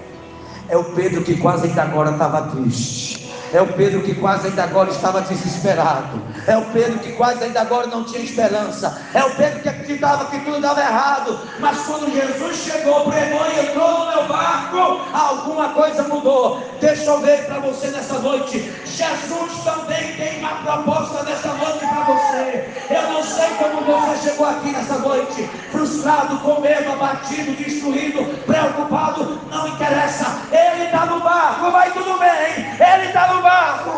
É 0.68 0.76
o 0.76 0.84
Pedro 0.84 1.22
que 1.22 1.36
quase 1.36 1.68
ainda 1.68 1.82
agora 1.82 2.10
estava 2.10 2.42
triste. 2.42 3.05
É 3.52 3.60
o 3.60 3.66
Pedro 3.68 4.02
que 4.02 4.14
quase 4.14 4.48
ainda 4.48 4.64
agora 4.64 4.90
estava 4.90 5.20
desesperado. 5.20 6.22
É 6.46 6.56
o 6.56 6.64
Pedro 6.66 6.98
que 6.98 7.12
quase 7.12 7.44
ainda 7.44 7.60
agora 7.60 7.86
não 7.86 8.04
tinha 8.04 8.22
esperança. 8.22 9.00
É 9.14 9.24
o 9.24 9.30
Pedro 9.34 9.60
que 9.60 9.68
acreditava 9.68 10.26
que 10.26 10.38
tudo 10.40 10.60
dava 10.60 10.80
errado. 10.80 11.38
Mas 11.58 11.78
quando 11.86 12.12
Jesus 12.12 12.56
chegou, 12.56 13.04
pregou 13.10 13.46
e 13.50 13.66
entrou 13.66 14.00
no 14.00 14.06
meu 14.06 14.24
barco, 14.28 15.00
alguma 15.12 15.70
coisa 15.70 16.02
mudou. 16.04 16.62
Deixa 16.80 17.04
eu 17.04 17.20
ver 17.20 17.46
para 17.46 17.60
você 17.60 17.88
nessa 17.88 18.18
noite. 18.18 18.72
Jesus 18.84 19.64
também 19.64 20.14
tem 20.16 20.38
uma 20.40 20.56
proposta 20.56 21.22
nessa 21.22 21.48
noite 21.48 21.78
para 21.78 22.04
você. 22.04 22.68
Eu 22.90 23.02
não 23.12 23.22
sei 23.22 23.48
como 23.58 23.80
você 23.84 24.30
chegou 24.30 24.46
aqui 24.46 24.70
nessa 24.70 24.98
noite, 24.98 25.48
frustrado, 25.70 26.38
com 26.38 26.60
medo, 26.60 26.92
abatido, 26.92 27.52
destruído, 27.52 28.24
preocupado. 28.44 29.40
Não 29.50 29.68
interessa. 29.68 30.38
Ele 30.52 30.84
está 30.84 31.06
no 31.06 31.20
barco, 31.20 31.70
vai 31.70 31.90
tudo 31.92 32.18
bem. 32.18 32.66
Ele 32.78 33.06
está 33.06 33.34
no 33.34 33.35
no 33.36 33.42
barco. 33.42 33.90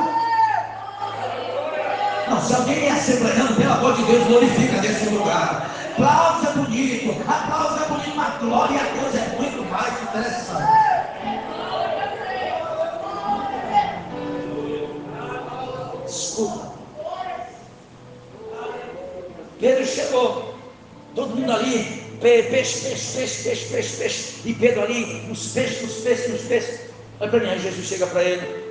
Não, 2.28 2.42
se 2.42 2.54
alguém 2.54 2.87
é 2.87 2.90
assembleando, 2.90 3.54
pelo 3.54 3.73
amor 3.73 3.95
de 3.95 4.02
Deus, 4.02 4.26
glorifica 4.26 4.83
nesse 4.83 5.07
lugar. 5.07 5.71
Aplauso 5.92 6.47
é 6.47 6.52
bonito, 6.52 7.23
aplauso 7.28 7.83
é 7.83 7.88
bonito, 7.88 8.16
mas 8.16 8.38
glória 8.38 8.80
a 8.80 8.85
Deus 8.85 9.14
é 9.14 9.37
muito 9.37 9.64
mais 9.71 10.02
interessante. 10.02 10.88
Escuta. 16.07 16.68
Pedro 19.59 19.87
chegou, 19.87 20.54
todo 21.16 21.35
mundo 21.35 21.52
ali, 21.52 22.16
peixe, 22.21 22.50
peixe, 22.50 22.80
peixe, 22.80 23.42
peixe, 23.42 23.66
peixe, 23.66 23.97
peixe, 23.97 24.35
e 24.45 24.54
Pedro 24.54 24.83
ali, 24.83 25.28
os 25.28 25.49
peixes, 25.49 25.83
os 25.83 26.04
peixes, 26.04 26.40
os 26.40 26.47
peixes. 26.47 26.80
Olha 27.18 27.30
para 27.30 27.40
mim, 27.40 27.49
aí 27.49 27.59
Jesus 27.59 27.87
chega 27.87 28.07
para 28.07 28.23
ele, 28.23 28.67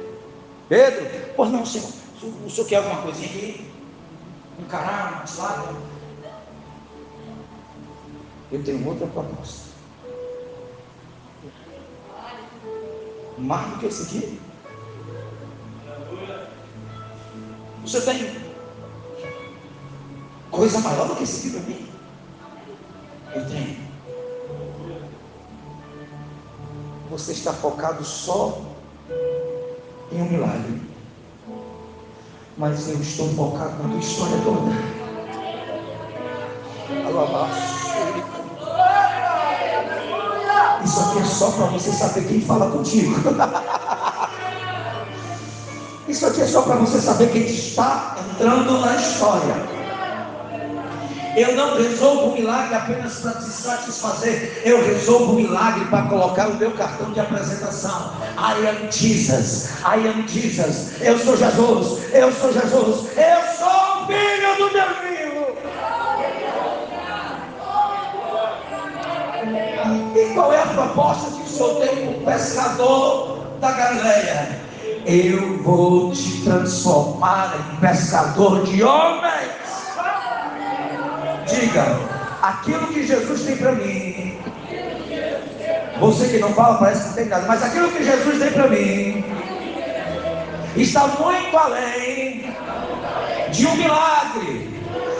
Pedro, 0.69 1.33
pois 1.35 1.51
não, 1.51 1.65
senhor, 1.65 1.89
o 2.45 2.49
senhor 2.49 2.67
quer 2.67 2.75
alguma 2.77 3.01
coisinha 3.03 3.29
aqui? 3.29 3.71
Um 4.59 4.65
cará, 4.65 5.21
um 5.23 5.27
salada? 5.27 5.75
Eu 8.51 8.63
tenho 8.63 8.85
outra 8.85 9.07
proposta. 9.07 9.67
Mais 13.37 13.69
do 13.69 13.79
que 13.79 13.85
esse 13.85 14.03
aqui? 14.03 14.41
Você 17.83 18.01
tem 18.01 18.35
coisa 20.51 20.79
maior 20.79 21.07
do 21.07 21.15
que 21.15 21.23
esse 21.23 21.47
aqui 21.47 21.57
para 21.57 21.69
mim? 21.69 21.89
Eu 23.35 23.47
tenho. 23.47 23.87
Você 27.09 27.31
está 27.31 27.53
focado 27.53 28.03
só 28.03 28.76
em 30.11 30.21
um 30.21 30.29
milagre. 30.29 30.81
Mas 32.57 32.87
eu 32.89 32.99
estou 32.99 33.29
focado 33.29 33.83
na 33.83 33.89
tua 33.89 33.99
história 33.99 34.37
toda. 34.43 34.71
Isso 40.83 40.99
aqui 41.01 41.19
é 41.19 41.25
só 41.25 41.51
para 41.51 41.65
você 41.67 41.91
saber 41.91 42.27
quem 42.27 42.41
fala 42.41 42.71
contigo. 42.71 43.15
Isso 46.07 46.25
aqui 46.25 46.41
é 46.41 46.47
só 46.47 46.61
para 46.61 46.75
você 46.75 47.01
saber 47.01 47.31
quem 47.31 47.43
está 47.43 48.17
entrando 48.33 48.79
na 48.79 48.95
história. 48.95 49.76
Eu 51.37 51.55
não 51.55 51.77
resolvo 51.77 52.31
o 52.31 52.33
milagre 52.33 52.73
apenas 52.73 53.19
para 53.19 53.33
te 53.33 53.43
satisfazer. 53.43 54.59
Eu 54.65 54.83
resolvo 54.83 55.33
o 55.33 55.35
milagre 55.35 55.85
para 55.85 56.07
colocar 56.07 56.47
o 56.47 56.55
meu 56.55 56.71
cartão 56.71 57.11
de 57.11 57.19
apresentação. 57.19 58.11
I 58.39 58.67
am 58.67 58.91
Jesus. 58.91 59.69
I 59.85 60.07
am 60.07 60.27
Jesus. 60.27 60.99
Eu 60.99 61.19
sou 61.19 61.37
Jesus. 61.37 62.11
Eu 62.11 62.31
sou 62.31 62.51
Jesus. 62.51 63.09
Eu 63.15 63.55
sou 63.55 63.67
o 63.67 64.07
filho 64.07 64.55
do 64.57 64.69
Deus 64.73 64.97
vivo. 64.97 65.47
E 70.15 70.33
qual 70.33 70.51
é 70.51 70.63
a 70.63 70.65
proposta 70.65 71.29
que 71.29 71.43
o 71.43 71.47
Senhor 71.47 71.75
tem 71.81 71.97
para 71.97 72.17
o 72.17 72.25
pescador 72.33 73.37
da 73.61 73.71
Galileia? 73.73 74.59
Eu 75.05 75.61
vou 75.61 76.11
te 76.13 76.41
transformar 76.41 77.53
em 77.59 77.75
pescador 77.75 78.63
de 78.63 78.81
homens. 78.83 79.66
Diga, 81.47 81.99
aquilo 82.41 82.87
que 82.87 83.07
Jesus 83.07 83.43
tem 83.43 83.57
para 83.57 83.71
mim. 83.73 84.37
Você 85.99 86.27
que 86.27 86.39
não 86.39 86.53
fala 86.53 86.77
parece 86.77 87.01
que 87.01 87.07
não 87.07 87.15
tem 87.15 87.25
nada, 87.25 87.47
mas 87.47 87.63
aquilo 87.63 87.91
que 87.91 88.03
Jesus 88.03 88.39
tem 88.39 88.51
para 88.51 88.67
mim 88.67 89.23
está 90.75 91.07
muito 91.07 91.57
além 91.57 92.53
de 93.51 93.65
um 93.65 93.75
milagre. 93.75 94.66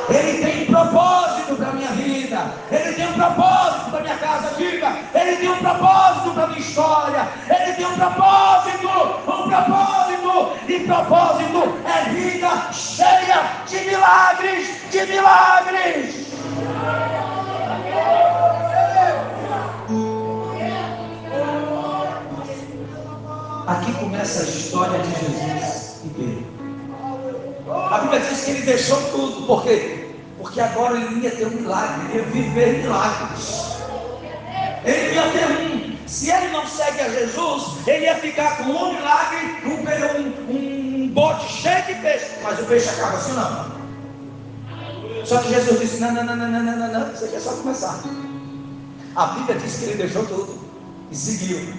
Ele 0.09 0.43
tem 0.43 0.65
propósito 0.65 1.55
para 1.55 1.67
a 1.67 1.73
minha 1.73 1.89
vida. 1.89 2.53
Ele 2.71 2.93
tem 2.93 3.07
um 3.07 3.13
propósito 3.13 3.91
para 3.91 3.99
a 3.99 4.03
minha 4.03 4.17
casa. 4.17 4.55
Diga, 4.57 4.95
ele 5.13 5.35
tem 5.37 5.49
um 5.49 5.57
propósito 5.57 6.31
para 6.33 6.43
a 6.43 6.47
minha 6.47 6.59
história. 6.59 7.27
Ele 7.49 7.73
tem 7.73 7.85
um 7.85 7.95
propósito, 7.95 8.87
um 8.87 9.49
propósito. 9.49 10.07
E 10.67 10.79
propósito 10.81 11.79
é 11.85 12.09
vida 12.09 12.71
cheia 12.71 13.63
de 13.67 13.77
milagres, 13.85 14.67
de 14.91 15.05
milagres. 15.05 16.27
Aqui 23.67 23.91
começa 23.93 24.43
a 24.43 24.45
história 24.45 24.99
de 24.99 25.09
Jesus 25.09 26.01
e 26.05 26.09
Pedro. 26.09 26.57
A 27.91 27.99
Bíblia 27.99 28.19
diz 28.21 28.45
que 28.45 28.51
ele 28.51 28.61
deixou 28.61 29.01
tudo, 29.11 29.45
por 29.45 29.63
quê? 29.63 29.96
Porque 30.47 30.61
agora 30.61 30.97
ele 30.97 31.19
ia 31.19 31.31
ter 31.31 31.45
um 31.45 31.49
milagre, 31.49 32.05
ele 32.09 32.19
ia 32.19 32.23
viver 32.23 32.81
milagres. 32.81 33.65
Ele 34.85 35.13
ia 35.13 35.31
ter 35.31 35.45
um. 35.45 35.97
Se 36.07 36.31
ele 36.31 36.47
não 36.53 36.65
segue 36.65 37.01
a 37.01 37.09
Jesus, 37.09 37.85
ele 37.85 38.05
ia 38.05 38.15
ficar 38.15 38.57
com 38.57 38.63
um 38.63 38.93
milagre, 38.93 39.57
um, 39.65 40.53
um, 40.53 41.03
um 41.03 41.07
bote 41.09 41.51
cheio 41.51 41.85
de 41.87 41.95
peixe. 41.95 42.27
Mas 42.41 42.59
o 42.61 42.63
peixe 42.63 42.87
acaba 42.89 43.17
assim, 43.17 43.33
não. 43.33 45.25
Só 45.25 45.39
que 45.39 45.49
Jesus 45.49 45.81
disse: 45.81 45.99
não, 45.99 46.13
não, 46.13 46.23
não, 46.23 46.37
não, 46.37 46.49
não, 46.49 46.77
não, 46.77 46.93
não, 46.93 47.13
isso 47.13 47.25
aqui 47.25 47.35
é 47.35 47.39
só 47.41 47.51
começar. 47.51 48.01
A 49.17 49.25
Bíblia 49.25 49.59
diz 49.59 49.79
que 49.79 49.83
ele 49.83 49.95
deixou 49.95 50.25
tudo 50.27 50.57
e 51.11 51.15
seguiu. 51.15 51.73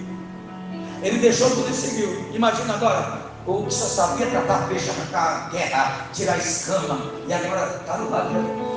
Ele 1.01 1.17
deixou 1.17 1.49
tudo 1.49 1.71
e 1.71 1.73
seguiu. 1.73 2.23
Imagina 2.35 2.75
agora, 2.75 3.28
o 3.49 3.65
que 3.65 3.73
só 3.73 3.85
sabia 3.85 4.27
tratar 4.27 4.67
peixe, 4.67 4.89
arrancar 4.91 5.49
guerra, 5.49 6.07
tirar 6.13 6.37
escama, 6.37 7.11
e 7.27 7.33
agora 7.33 7.77
está 7.81 7.97
no 7.97 8.09
lado 8.09 8.29
de. 8.29 8.69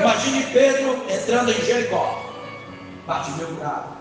Imagine 0.00 0.42
Pedro 0.52 1.04
entrando 1.10 1.50
em 1.50 1.64
Jericó. 1.64 2.22
Bate 3.06 3.30
meu 3.32 3.52
bravo. 3.54 3.96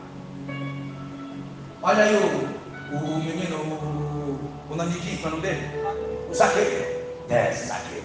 Olha 1.81 2.03
aí 2.03 2.15
o, 2.15 2.95
o, 2.95 3.19
menino, 3.19 3.57
o, 3.57 4.73
o 4.73 4.75
para 5.21 5.31
não 5.31 5.41
ver? 5.41 5.83
O 6.29 6.33
Zaqueu. 6.33 7.05
Desce, 7.27 7.67
Zaqueu. 7.67 8.03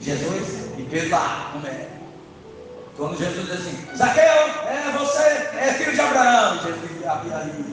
Jesus 0.00 0.70
e 0.78 0.82
Pedro 0.90 1.10
lá, 1.10 1.52
no 1.54 1.60
meio. 1.60 1.86
Quando 2.96 3.16
Jesus 3.16 3.46
diz 3.46 3.60
assim, 3.60 3.96
Zaqueu, 3.96 4.22
é 4.22 4.92
você, 4.98 5.22
é 5.58 5.74
filho 5.74 5.92
de 5.92 6.00
Abraão. 6.00 6.58
Jesus, 6.60 6.90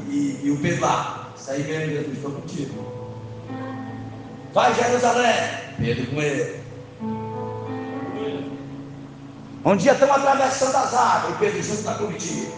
e, 0.09 0.11
e, 0.11 0.41
e 0.43 0.51
o 0.51 0.57
Pedro 0.61 0.81
lá. 0.81 1.18
Aí 1.49 1.63
mesmo, 1.63 1.93
Jesus, 1.93 2.15
estou 2.15 2.31
contigo. 2.31 2.99
Vai 4.53 4.73
Jerusalém, 4.75 5.33
Pedro 5.79 6.07
com 6.07 6.21
ele. 6.21 6.59
Um 9.65 9.75
dia 9.75 9.93
estão 9.93 10.13
atravessando 10.13 10.75
as 10.75 10.93
águas 10.93 11.33
e 11.33 11.37
Pedro 11.39 11.63
junto 11.63 11.79
está 11.79 11.93
contigo. 11.95 12.53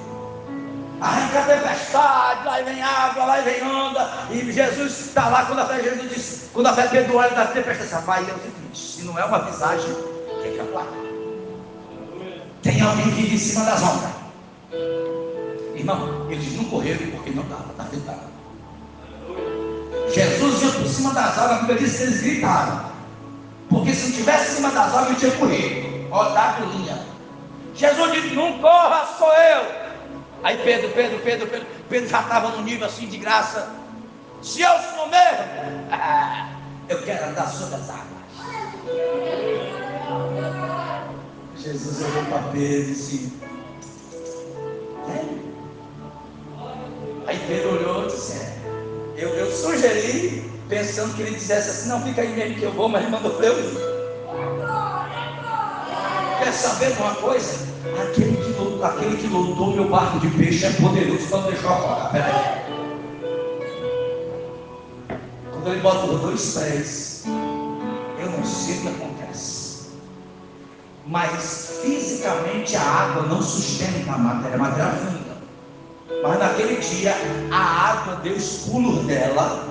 arranca 1.00 1.40
a 1.40 1.44
tempestade, 1.44 2.46
lá 2.46 2.62
vem 2.62 2.82
água, 2.82 3.26
lá 3.26 3.42
vem 3.42 3.64
onda. 3.64 4.10
E 4.30 4.52
Jesus 4.52 5.00
está 5.08 5.30
lá 5.30 5.46
quando 5.46 5.60
a 5.60 5.66
fé 5.66 5.82
Jesus 5.82 6.10
disse, 6.10 6.50
quando 6.54 6.68
a 6.68 6.74
fé 6.74 6.88
Pedro 6.90 7.16
olha 7.16 7.32
da 7.32 7.48
tempestade, 7.48 7.92
rapaz, 7.92 8.28
é 8.28 8.34
o 8.34 8.40
seguinte, 8.40 8.78
se 8.78 9.04
não 9.04 9.18
é 9.18 9.24
uma 9.24 9.40
visagem, 9.40 9.96
tem 10.44 10.52
que. 10.52 10.62
Tem 12.62 12.82
alguém 12.82 13.10
que 13.12 13.34
em 13.34 13.38
cima 13.38 13.66
das 13.66 13.82
ondas. 13.82 14.12
Irmão, 15.76 16.30
eles 16.30 16.56
não 16.58 16.66
correram 16.66 17.10
porque 17.12 17.32
não 17.32 17.44
dava, 17.48 17.72
está 17.72 17.84
ventado. 17.84 18.31
Jesus 20.14 20.62
ia 20.62 20.72
por 20.72 20.88
cima 20.88 21.14
das 21.14 21.38
águas, 21.38 21.52
a 21.52 21.60
Bíblia 21.60 21.80
diz 21.80 21.98
que 21.98 22.04
eles 22.04 22.22
gritaram. 22.22 22.92
Porque 23.70 23.94
se 23.94 24.10
não 24.10 24.18
tivesse 24.18 24.52
em 24.52 24.56
cima 24.56 24.72
das 24.72 24.94
águas, 24.94 25.10
ele 25.10 25.20
tinha 25.20 25.32
corrido. 25.32 26.10
Rodado 26.10 26.66
linha. 26.66 27.00
Jesus 27.74 28.12
disse: 28.12 28.36
Não 28.36 28.60
corra, 28.60 29.06
sou 29.18 29.32
eu. 29.32 29.82
Aí 30.44 30.58
Pedro, 30.58 30.90
Pedro, 30.90 31.20
Pedro, 31.20 31.48
Pedro, 31.48 31.68
Pedro 31.88 32.10
já 32.10 32.22
estava 32.22 32.50
no 32.50 32.64
nível 32.64 32.88
assim 32.88 33.08
de 33.08 33.18
graça. 33.18 33.70
Se 34.42 34.62
eu 34.62 34.72
sou 34.96 35.08
mesmo, 35.08 35.46
eu 36.90 37.02
quero 37.04 37.30
andar 37.30 37.48
sobre 37.48 37.76
as 37.76 37.90
águas. 37.90 38.12
Jesus 41.58 42.02
olhou 42.02 42.26
para 42.26 42.40
Pedro 42.52 42.82
e 42.82 42.86
disse: 42.86 43.34
é? 45.08 45.26
Aí 47.28 47.40
Pedro 47.48 47.76
olhou 47.76 48.04
e 48.06 48.08
disse: 48.08 48.34
é, 48.34 48.61
eu, 49.22 49.30
eu 49.36 49.52
sugeri, 49.52 50.52
pensando 50.68 51.14
que 51.14 51.22
ele 51.22 51.36
dissesse 51.36 51.70
assim: 51.70 51.90
Não, 51.90 52.02
fica 52.02 52.22
aí 52.22 52.34
mesmo 52.34 52.56
que 52.56 52.64
eu 52.64 52.72
vou, 52.72 52.90
mas 52.90 53.04
ele 53.04 53.12
mandou 53.12 53.32
eu 53.44 53.60
ir. 53.60 53.78
Quer 56.40 56.52
saber 56.52 56.98
uma 57.00 57.14
coisa? 57.16 57.72
Aquele 58.02 58.36
que, 58.36 58.50
lutou, 58.50 58.84
aquele 58.84 59.18
que 59.18 59.28
lutou 59.28 59.76
meu 59.76 59.90
barco 59.90 60.20
de 60.20 60.30
peixe 60.30 60.66
é 60.66 60.72
poderoso, 60.72 61.30
não 61.30 61.44
deixou 61.44 61.70
afogar. 61.70 62.12
Peraí. 62.12 62.62
Quando 65.52 65.68
ele 65.68 65.82
bota 65.82 66.06
os 66.08 66.22
dois 66.22 66.54
pés, 66.56 67.24
eu 68.20 68.32
não 68.32 68.44
sei 68.44 68.78
o 68.78 68.82
que 68.82 68.88
acontece. 68.88 69.82
Mas 71.06 71.80
fisicamente 71.84 72.76
a 72.76 72.82
água 72.82 73.24
não 73.24 73.42
sustenta 73.42 74.14
a 74.14 74.18
matéria, 74.18 74.56
a 74.56 74.60
matéria. 74.60 75.21
Mas 76.24 76.40
naquele 76.40 76.76
dia, 76.78 77.16
a 77.52 77.92
água 77.92 78.16
deu 78.18 78.36
os 78.36 78.68
pulos 78.68 79.06
dela, 79.06 79.68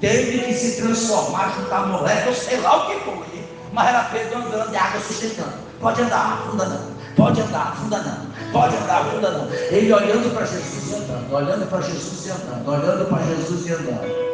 teve 0.00 0.38
que 0.38 0.54
se 0.54 0.80
transformar, 0.80 1.54
juntar 1.56 1.86
moléculas, 1.86 2.38
sei 2.38 2.58
lá 2.60 2.84
o 2.84 2.86
que 2.86 3.00
foi. 3.04 3.44
Mas 3.72 3.88
era 3.88 4.04
Pedro 4.04 4.38
andando 4.38 4.70
de 4.70 4.76
água 4.76 5.00
sustentando. 5.00 5.52
Pode 5.80 6.00
andar, 6.00 6.34
afunda 6.34 6.64
não. 6.66 6.94
Pode 7.16 7.40
andar, 7.40 7.68
afunda 7.68 7.98
não. 7.98 8.52
Pode 8.52 8.76
andar, 8.76 9.00
afunda 9.00 9.30
não. 9.30 9.52
Ele 9.52 9.92
olhando 9.92 10.34
para 10.34 10.46
Jesus 10.46 10.90
e 10.90 10.94
andando, 10.94 11.34
olhando 11.34 11.68
para 11.68 11.80
Jesus 11.80 12.26
e 12.26 12.30
andando, 12.30 12.68
olhando 12.68 13.08
para 13.08 13.22
Jesus 13.24 13.66
e 13.66 13.72
andando. 13.72 14.24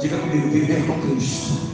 Diga 0.00 0.16
comigo, 0.18 0.48
viver 0.50 0.86
com 0.86 1.00
Cristo 1.00 1.68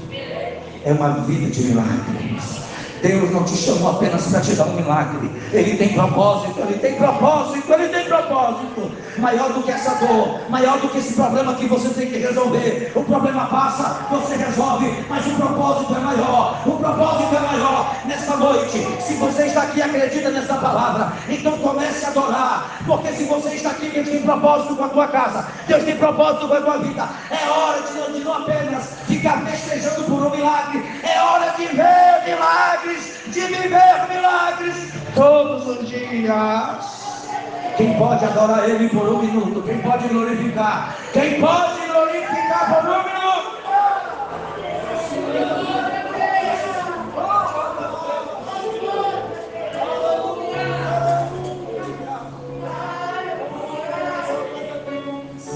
é 0.85 0.93
uma 0.93 1.11
vida 1.21 1.51
de 1.51 1.63
milagres. 1.63 2.64
Deus 3.05 3.31
não 3.31 3.45
te 3.45 3.55
chamou 3.55 3.91
apenas 3.91 4.27
para 4.29 4.41
te 4.41 4.55
dar 4.55 4.65
um 4.65 4.77
milagre. 4.77 5.31
Ele 5.53 5.77
tem 5.77 5.93
propósito, 5.93 6.59
ele 6.61 6.79
tem 6.79 6.95
propósito, 6.95 7.71
ele 7.75 7.89
tem 7.89 8.05
propósito. 8.07 8.91
Maior 9.19 9.53
do 9.53 9.63
que 9.63 9.71
essa 9.71 9.95
dor, 9.97 10.41
maior 10.49 10.79
do 10.81 10.89
que 10.89 10.97
esse 10.97 11.13
problema 11.13 11.55
que 11.55 11.67
você 11.67 11.91
tem 11.91 12.09
que 12.09 12.17
resolver. 12.17 12.93
O 12.95 13.05
problema 13.05 13.45
passa, 13.45 14.07
você 14.11 14.37
resolve, 14.37 15.05
mas 15.07 15.27
o 15.27 15.35
propósito 15.35 15.95
é 15.95 15.99
maior. 15.99 16.63
O 16.65 16.79
propósito 16.79 17.37
é 17.37 17.41
maior. 17.41 17.95
Nesta 18.07 18.37
noite, 18.37 18.87
se 19.03 19.15
você 19.15 19.47
está 19.49 19.65
aqui 19.65 19.81
e 19.81 19.83
acredita 19.83 20.31
nessa 20.31 20.55
palavra, 20.55 21.13
então 21.29 21.59
comece 21.59 22.07
a 22.07 22.09
adorar. 22.09 22.81
Porque 22.87 23.09
se 23.13 23.25
você 23.25 23.51
está 23.51 23.71
aqui, 23.73 23.91
Deus 23.91 24.09
tem 24.09 24.23
propósito 24.23 24.77
com 24.77 24.85
a 24.85 24.89
tua 24.89 25.09
casa, 25.09 25.47
Deus 25.69 25.85
tem 25.85 25.97
propósito 25.97 26.49
com 26.49 26.55
a 26.55 26.61
tua 26.63 26.79
vida. 26.79 27.07
É 27.31 27.51
hora 27.51 27.83
de, 27.83 28.13
de 28.15 28.25
não 28.25 28.33
apenas 28.33 28.89
ficar 29.25 29.41
festejando 29.47 30.05
por 30.05 30.27
um 30.27 30.31
milagre, 30.31 30.85
é 31.03 31.19
hora 31.23 31.55
de 31.57 31.65
ver 31.69 32.25
milagres 32.27 33.21
de 33.29 33.41
viver 33.41 34.07
milagres 34.11 34.93
todos 35.15 35.67
os 35.67 35.89
dias. 35.89 37.33
Quem 37.79 37.97
pode 37.97 38.23
adorar 38.23 38.69
Ele 38.69 38.87
por 38.91 39.09
um 39.09 39.23
minuto? 39.23 39.63
Quem 39.63 39.79
pode 39.79 40.09
glorificar? 40.09 40.95
Quem 41.15 41.41
pode 41.41 41.87
glorificar 41.87 42.83
por 42.83 42.91
um 42.91 42.99
minuto? 42.99 43.15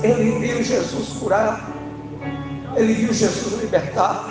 Ele 0.02 0.38
viu 0.38 0.62
Jesus 0.62 1.18
curar, 1.18 1.77
ele 2.78 2.94
viu 2.94 3.12
Jesus 3.12 3.60
libertar, 3.60 4.24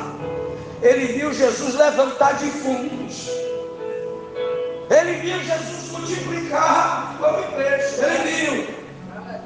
ele 0.82 1.06
viu 1.08 1.34
Jesus 1.34 1.76
levantar 1.76 2.34
defuntos. 2.36 3.28
Ele 4.90 5.14
viu 5.20 5.44
Jesus 5.44 5.92
multiplicar 5.92 7.18
como 7.20 7.44
peixe. 7.58 8.02
Ele 8.06 8.32
viu. 8.32 8.54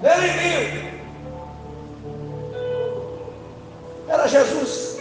Ele 0.03 0.27
viu. 0.37 0.91
Era 4.07 4.27
Jesus. 4.27 4.99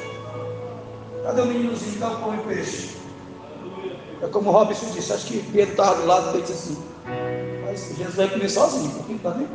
Cadê 1.22 1.42
o 1.42 1.46
meninozinho 1.46 1.92
que 1.92 1.98
dá 1.98 2.08
o 2.08 2.16
pão 2.20 2.34
e 2.36 2.54
peixe? 2.54 2.96
É 4.22 4.26
como 4.28 4.50
Robson 4.50 4.86
disse, 4.92 5.12
acho 5.12 5.26
que 5.26 5.42
Pedro 5.52 5.72
estava 5.72 6.00
do 6.00 6.06
lado 6.06 6.32
dele 6.32 6.44
disse 6.46 6.72
assim. 6.72 6.82
Mas 7.66 7.96
Jesus 7.98 8.14
vai 8.14 8.28
comer 8.28 8.48
sozinho, 8.48 8.90
porque 8.92 9.12
não 9.12 9.16
está 9.16 9.34
nem 9.34 9.48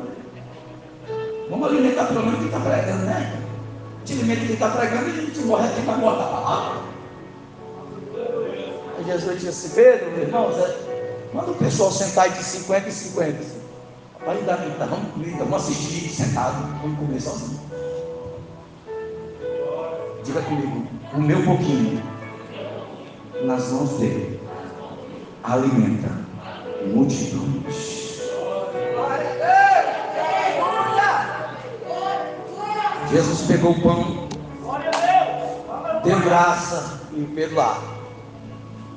Vamos 1.49 1.67
alimentar 1.67 2.05
pelo 2.05 2.25
menos 2.25 2.39
quem 2.39 2.47
está 2.47 2.59
pregando, 2.59 3.05
né? 3.05 3.44
Antigamente 4.05 4.45
que 4.45 4.53
está 4.53 4.69
pregando, 4.69 5.07
a 5.07 5.13
gente 5.13 5.39
morre 5.39 5.67
aqui, 5.67 5.81
mas 5.81 5.97
morre 5.97 6.17
da 6.17 6.25
palavra. 6.25 6.81
Aí 8.99 9.03
Jesus 9.03 9.41
disse 9.41 9.47
assim, 9.47 9.69
Pedro, 9.69 10.21
irmãos, 10.21 10.55
é, 10.59 11.31
manda 11.33 11.49
o 11.49 11.55
pessoal 11.55 11.91
sentar 11.91 12.29
de 12.29 12.43
50 12.43 12.87
em 12.87 12.91
50. 12.91 13.43
Vai 14.23 14.43
dar, 14.43 14.63
então, 14.67 14.87
vamos 14.87 15.37
vamos 15.39 15.55
assistir 15.55 16.07
sentado, 16.09 16.71
vamos 16.83 16.99
comer 16.99 17.19
sozinho. 17.19 17.59
Diga 20.23 20.41
comigo, 20.43 20.87
o 21.11 21.21
meu 21.21 21.43
pouquinho 21.43 22.03
nas 23.43 23.71
mãos 23.71 23.89
dele 23.97 24.39
alimenta 25.43 26.11
multidões. 26.93 27.94
Jesus 33.09 33.41
pegou 33.47 33.71
o 33.71 33.81
pão, 33.81 34.27
deu 36.03 36.19
graça 36.21 37.01
e 37.13 37.21
o 37.21 37.27
Pedro 37.27 37.55
lá. 37.55 37.81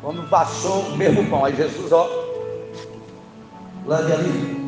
Quando 0.01 0.29
baixou 0.29 0.81
o 0.81 0.97
mesmo 0.97 1.29
pão, 1.29 1.45
aí 1.45 1.55
Jesus, 1.55 1.93
ó, 1.93 2.09
leve 3.87 4.13
ali. 4.13 4.59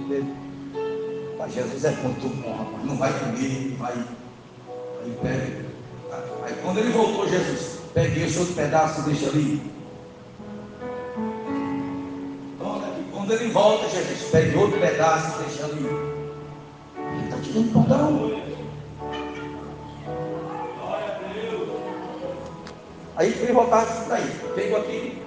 Mas 1.39 1.55
Jesus 1.55 1.85
é 1.85 1.91
muito 1.91 2.29
bom, 2.43 2.79
não 2.85 2.97
vai 2.97 3.13
comer, 3.19 3.77
vai. 3.79 3.95
Aí 5.03 5.19
pega. 5.23 5.65
Aí 6.45 6.55
quando 6.63 6.79
ele 6.79 6.91
voltou, 6.91 7.29
Jesus, 7.29 7.79
peguei 7.95 8.25
esse 8.25 8.39
outro 8.39 8.55
pedaço 8.55 9.01
e 9.01 9.05
deixa 9.05 9.29
ali. 9.29 9.71
Quando 13.31 13.33
ele 13.33 13.53
volta, 13.53 13.89
Jesus, 13.89 14.29
pegue 14.31 14.57
outro 14.57 14.81
pedaço 14.81 15.41
e 15.41 15.45
deixa 15.45 15.65
ali. 15.65 15.87
Ele 16.97 17.25
está 17.25 17.37
tirando 17.39 17.73
pão 17.73 17.83
da 17.85 18.50
onde? 23.21 23.27
Aí 23.27 23.33
fui 23.33 23.53
voltar 23.53 23.85
para. 23.85 24.19
Pegou 24.55 24.79
aqui. 24.79 25.23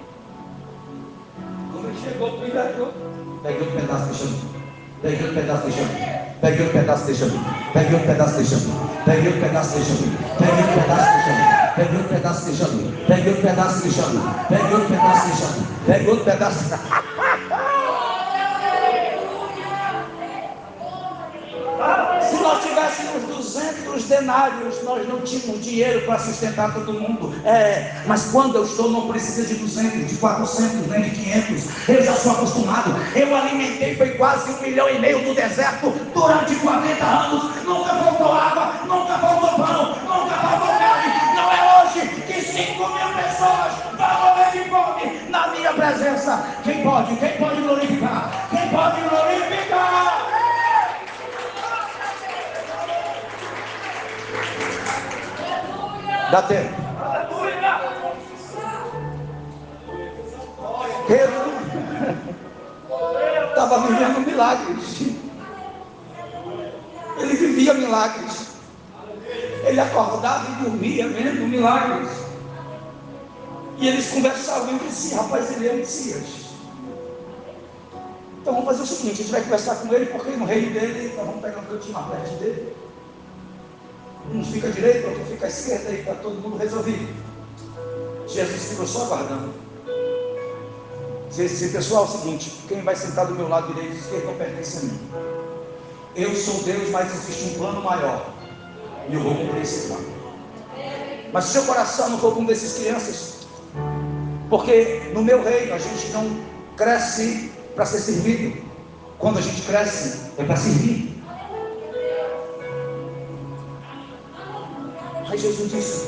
Quando 1.72 1.88
ele 1.88 1.98
chegou, 2.02 2.38
primeiro, 2.38 2.92
peguei 3.42 3.68
um 3.68 3.72
pedaço 3.72 4.06
de 4.06 4.18
chão. 4.18 4.28
Peguei 5.02 5.30
um 5.30 5.34
pedaço 5.34 5.66
de 5.66 5.72
chão. 5.72 5.86
Peguei 6.40 6.66
um 6.66 6.70
pedaço 6.70 7.06
de 7.06 7.14
chão. 7.14 7.30
Peguei 7.72 7.96
um 7.96 8.02
pedaço 8.02 8.36
de 8.36 8.46
chão. 8.46 8.58
Peguei 9.04 9.28
um 9.28 9.40
pedaço 9.40 9.78
de 9.78 9.84
chão. 9.84 9.96
Peguei 10.38 10.64
um 10.64 10.74
pedaço 10.74 11.14
de 11.14 11.24
chão. 11.24 11.36
Peguei 11.76 12.00
um 12.00 12.08
pedaço 12.08 12.50
de 12.50 12.56
chão. 12.56 12.68
Peguei 13.06 13.32
um 13.32 13.36
pedaço 13.36 13.82
de 13.82 13.94
chão. 13.94 14.10
Peguei 14.48 14.76
um 14.76 14.86
pedaço 14.86 15.30
de 15.30 15.36
chão. 15.36 15.66
Peguei 15.86 16.08
outro 16.08 16.24
pedaço 16.24 16.64
de 16.64 16.70
chão. 16.70 17.13
Denários, 24.14 24.82
nós 24.82 25.08
não 25.08 25.20
tínhamos 25.20 25.64
dinheiro 25.64 26.02
para 26.02 26.18
sustentar 26.18 26.72
todo 26.72 26.92
mundo. 26.92 27.34
É, 27.44 27.94
mas 28.06 28.30
quando 28.30 28.56
eu 28.56 28.64
estou, 28.64 28.90
não 28.90 29.08
precisa 29.08 29.46
de 29.46 29.54
200, 29.54 30.08
de 30.08 30.16
400, 30.16 30.86
nem 30.88 31.02
de 31.02 31.10
500. 31.10 31.88
Eu 31.88 32.02
já 32.02 32.12
sou 32.14 32.32
acostumado. 32.32 32.94
Eu 33.14 33.34
alimentei, 33.34 33.96
foi 33.96 34.10
quase 34.10 34.52
um 34.52 34.60
milhão 34.60 34.88
e 34.88 34.98
meio 34.98 35.22
no 35.22 35.34
deserto 35.34 35.92
durante 36.14 36.54
40 36.56 37.04
anos. 37.04 37.64
Nunca 37.64 37.94
faltou 37.94 38.32
água, 38.32 38.74
nunca 38.86 39.18
faltou 39.18 39.50
pão, 39.50 39.88
nunca 39.88 40.34
faltou 40.36 40.68
carne. 40.78 41.34
Não 41.34 41.52
é 41.52 41.82
hoje 41.82 42.08
que 42.26 42.40
5 42.40 42.78
mil 42.78 43.08
pessoas 43.22 43.72
vão 43.96 44.20
morrer 44.20 44.50
de 44.52 44.70
fome 44.70 45.28
na 45.28 45.48
minha 45.48 45.72
presença. 45.72 46.44
Quem 46.62 46.82
pode? 46.82 47.16
Quem 47.16 47.32
pode 47.38 47.60
glorificar? 47.62 48.48
Quem 48.50 48.68
pode 48.68 49.00
glorificar? 49.00 49.63
Dá 56.34 56.42
tempo. 56.42 56.74
Pedro 61.06 61.52
estava 63.50 63.86
vivendo 63.86 64.26
milagres. 64.26 65.00
Ele 67.18 67.36
vivia 67.36 67.74
milagres. 67.74 68.48
Ele 69.64 69.78
acordava 69.78 70.50
e 70.50 70.64
dormia 70.64 71.06
vendo 71.06 71.46
milagres. 71.46 72.10
E 73.78 73.86
eles 73.86 74.10
conversavam 74.10 74.74
entre 74.74 74.90
si, 74.90 75.14
rapaz, 75.14 75.52
ele 75.52 75.68
é 75.68 75.72
Messias. 75.74 76.46
Então 78.40 78.54
vamos 78.54 78.64
fazer 78.64 78.82
o 78.82 78.86
seguinte, 78.86 79.12
a 79.12 79.16
gente 79.18 79.30
vai 79.30 79.42
conversar 79.42 79.76
com 79.76 79.94
ele, 79.94 80.06
porque 80.06 80.30
no 80.30 80.46
reino 80.46 80.72
dele, 80.72 81.14
nós 81.16 81.26
vamos 81.26 81.42
pegar 81.42 81.60
um 81.60 81.64
cantinho 81.66 81.92
mais 81.92 82.08
perto 82.08 82.34
dele. 82.40 82.76
Um 84.32 84.44
fica 84.44 84.68
à 84.68 84.70
direita, 84.70 85.08
outro 85.08 85.24
fica 85.26 85.46
à 85.46 85.48
esquerda, 85.48 85.90
e 85.90 86.00
está 86.00 86.14
todo 86.14 86.40
mundo 86.40 86.56
resolvido. 86.56 87.14
Jesus 88.26 88.64
ficou 88.70 88.86
só 88.86 89.04
aguardando. 89.04 89.52
Disse, 91.30 91.68
pessoal, 91.68 92.04
é 92.04 92.08
o 92.08 92.10
seguinte, 92.10 92.62
quem 92.68 92.82
vai 92.82 92.94
sentar 92.94 93.26
do 93.26 93.34
meu 93.34 93.48
lado 93.48 93.72
direito 93.74 93.94
e 93.94 93.98
esquerdo 93.98 94.26
não 94.26 94.34
pertence 94.34 94.78
a 94.78 94.80
mim. 94.82 95.00
Eu 96.16 96.34
sou 96.36 96.62
Deus, 96.62 96.90
mas 96.90 97.12
existe 97.12 97.50
um 97.50 97.58
plano 97.58 97.82
maior. 97.82 98.32
E 99.08 99.14
eu 99.14 99.20
vou 99.20 99.34
cumprir 99.34 99.62
esse 99.62 99.88
plano. 99.88 100.06
Mas 101.32 101.44
se 101.44 101.52
seu 101.52 101.64
coração 101.64 102.10
não 102.10 102.18
for 102.18 102.32
como 102.32 102.46
desses 102.46 102.78
crianças, 102.78 103.46
porque 104.48 105.10
no 105.12 105.24
meu 105.24 105.42
reino 105.42 105.74
a 105.74 105.78
gente 105.78 106.08
não 106.12 106.40
cresce 106.76 107.50
para 107.74 107.84
ser 107.84 107.98
servido. 107.98 108.62
Quando 109.18 109.38
a 109.38 109.42
gente 109.42 109.62
cresce, 109.62 110.30
é 110.38 110.44
para 110.44 110.56
servir. 110.56 111.13
Jesus 115.44 115.70
disse: 115.70 116.06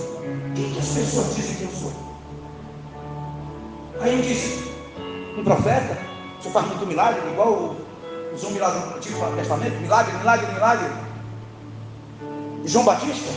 Quem 0.55 0.73
que 0.73 0.79
as 0.79 0.89
pessoas 0.89 1.35
dizem 1.37 1.57
que 1.57 1.63
eu 1.65 1.71
sou? 1.71 1.93
Aí 4.01 4.15
ele 4.15 4.23
disse: 4.23 4.73
Um 5.37 5.45
profeta? 5.45 5.99
Você 6.41 6.49
faz 6.49 6.67
muito 6.69 6.87
milagre, 6.87 7.21
igual 7.31 7.77
usou 8.35 8.49
um 8.49 8.53
milagre 8.55 8.81
no 8.81 8.97
Antigo 8.97 9.37
Testamento, 9.37 9.77
milagre, 9.79 10.17
milagre, 10.17 10.53
milagre. 10.53 10.91
E 12.65 12.69
João 12.69 12.87
Batista? 12.87 13.31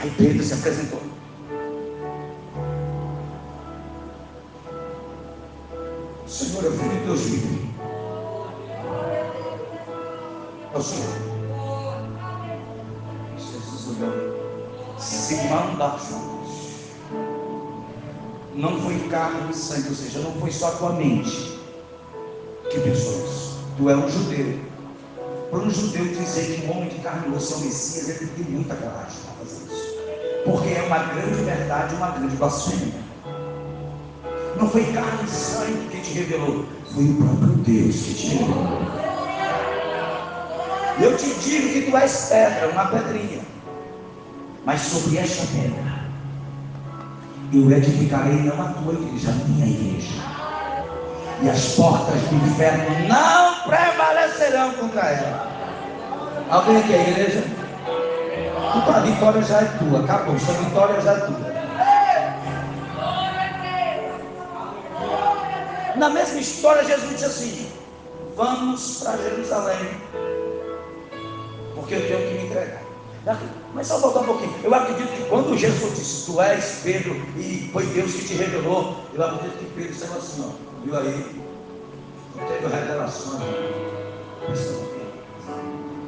Aí 0.00 0.12
Pedro 0.18 0.42
se 0.42 0.54
apresentou. 0.54 1.02
Senhor, 6.26 6.64
eu 6.64 6.72
fui 6.72 6.88
Deus 7.04 7.26
livre. 7.26 7.74
É 10.74 10.76
o 10.76 10.82
Senhor. 10.82 11.28
Jesus 13.36 14.37
olhou. 15.34 15.42
Simão 15.42 15.74
da 15.76 15.98
Não 18.54 18.80
foi 18.80 18.98
carne 19.08 19.50
e 19.50 19.54
sangue, 19.54 19.88
ou 19.88 19.94
seja, 19.94 20.20
não 20.20 20.32
foi 20.34 20.50
só 20.50 20.68
a 20.68 20.72
tua 20.72 20.92
mente 20.92 21.58
que 22.70 22.80
pensou 22.80 23.24
isso 23.24 23.48
tu 23.78 23.88
é 23.88 23.96
um 23.96 24.08
judeu. 24.08 24.58
Para 25.50 25.60
um 25.60 25.70
judeu 25.70 26.04
dizer 26.08 26.56
que 26.56 26.66
um 26.66 26.76
homem 26.76 26.88
de 26.88 26.96
carne 26.96 27.32
e 27.32 27.36
osso 27.36 27.54
é 27.54 27.56
o 27.56 27.60
Messias, 27.60 28.08
ele 28.08 28.30
tem 28.30 28.44
muita 28.46 28.74
coragem 28.74 29.18
para 29.24 29.46
fazer 29.46 29.72
isso. 29.72 29.96
Porque 30.44 30.68
é 30.68 30.82
uma 30.82 30.98
grande 30.98 31.42
verdade, 31.44 31.94
uma 31.94 32.10
grande 32.10 32.36
blasfêmia. 32.36 33.08
Não 34.58 34.68
foi 34.68 34.84
carne 34.92 35.24
e 35.24 35.30
sangue 35.30 35.88
que 35.90 36.00
te 36.00 36.12
revelou, 36.18 36.66
foi 36.92 37.04
o 37.04 37.14
próprio 37.14 37.48
Deus 37.64 37.96
que 37.96 38.14
te 38.14 38.26
revelou. 38.28 38.78
Eu 41.00 41.16
te 41.16 41.32
digo 41.34 41.72
que 41.72 41.90
tu 41.90 41.96
és 41.96 42.26
pedra, 42.28 42.68
uma 42.70 42.86
pedrinha. 42.86 43.40
Mas 44.68 44.82
sobre 44.82 45.16
esta 45.16 45.46
pedra 45.46 45.98
eu 47.54 47.72
edificarei 47.72 48.42
não 48.42 48.60
a 48.60 48.68
tua 48.74 48.92
igreja, 48.92 49.30
a 49.30 49.32
minha 49.32 49.66
igreja 49.66 50.12
e 51.40 51.48
as 51.48 51.68
portas 51.68 52.20
do 52.20 52.34
inferno 52.34 52.84
não 53.08 53.62
prevalecerão 53.62 54.70
contra 54.72 55.08
ela. 55.08 55.48
Alguém 56.50 56.76
aqui, 56.76 56.92
a 56.92 57.08
igreja? 57.08 57.44
A 58.94 59.00
vitória 59.00 59.42
já 59.42 59.62
é 59.62 59.64
tua, 59.78 60.04
acabou, 60.04 60.38
sua 60.38 60.52
vitória 60.52 61.00
já 61.00 61.12
é 61.12 61.20
tua. 61.20 61.54
Na 65.96 66.10
mesma 66.10 66.40
história, 66.40 66.84
Jesus 66.84 67.10
disse 67.12 67.24
assim: 67.24 67.72
Vamos 68.36 69.02
para 69.02 69.16
Jerusalém, 69.16 69.88
porque 71.74 71.94
eu 71.94 72.06
tenho 72.06 72.18
que 72.18 72.34
me 72.34 72.46
entregar. 72.50 72.87
Mas 73.74 73.86
só 73.86 73.98
voltar 73.98 74.20
um 74.20 74.24
pouquinho. 74.24 74.54
Eu 74.62 74.74
acredito 74.74 75.08
que 75.08 75.28
quando 75.28 75.56
Jesus 75.56 75.94
disse, 75.96 76.26
Tu 76.26 76.40
és 76.40 76.80
Pedro, 76.82 77.14
e 77.36 77.70
foi 77.72 77.84
Deus 77.86 78.12
que 78.12 78.24
te 78.24 78.34
revelou, 78.34 78.96
eu 79.12 79.22
acredito 79.22 79.58
que 79.58 79.66
Pedro 79.74 79.92
disse 79.92 80.04
assim: 80.04 80.44
ó, 80.46 80.68
Viu 80.84 80.96
aí? 80.96 81.42
Não 82.36 82.46
teve 82.46 82.66
revelação. 82.66 83.40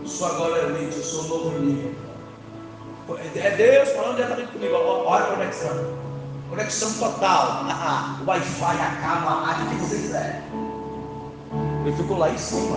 Sou 0.07 0.27
agora 0.27 0.65
elite, 0.65 0.97
eu 0.97 1.03
sou 1.03 1.25
novo 1.25 1.59
nível. 1.59 1.95
É 3.35 3.51
Deus 3.51 3.89
falando 3.91 4.17
diretamente 4.17 4.53
comigo. 4.53 4.75
Olha 4.75 5.25
a 5.25 5.29
conexão. 5.29 6.01
Conexão 6.49 6.93
total. 6.95 7.65
o 8.23 8.29
Wi-Fi 8.29 8.77
acaba 8.77 9.51
a 9.51 9.55
que 9.55 9.75
você 9.77 9.97
quiser. 9.97 10.43
Ele 11.85 11.97
ficou 11.97 12.19
lá 12.19 12.31
em 12.31 12.39
cima. 12.39 12.77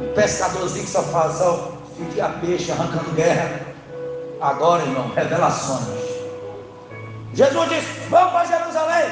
Um 0.00 0.14
pescadorzinho 0.14 0.84
que 0.84 0.90
só 0.90 1.02
faz 1.04 1.36
só 1.36 1.75
fica 1.96 2.26
a 2.26 2.28
peixe 2.30 2.72
arrancando 2.72 3.10
guerra. 3.12 3.60
Agora, 4.40 4.82
irmão, 4.82 5.10
revelações. 5.14 6.06
Jesus 7.32 7.68
disse: 7.68 8.08
Vamos 8.08 8.32
para 8.32 8.44
Jerusalém. 8.44 9.10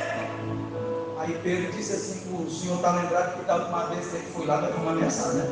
Aí 1.18 1.38
Pedro 1.42 1.72
disse 1.72 1.92
assim: 1.94 2.34
o 2.34 2.50
senhor 2.50 2.76
está 2.76 2.92
lembrado 2.92 3.38
que 3.38 3.44
da 3.46 3.56
última 3.56 3.86
vez 3.86 4.06
que 4.08 4.16
ele 4.16 4.26
foi 4.34 4.46
lá, 4.46 4.60
nós 4.60 4.74
fomos 4.74 4.88
ameaçar, 4.88 5.32
né? 5.32 5.50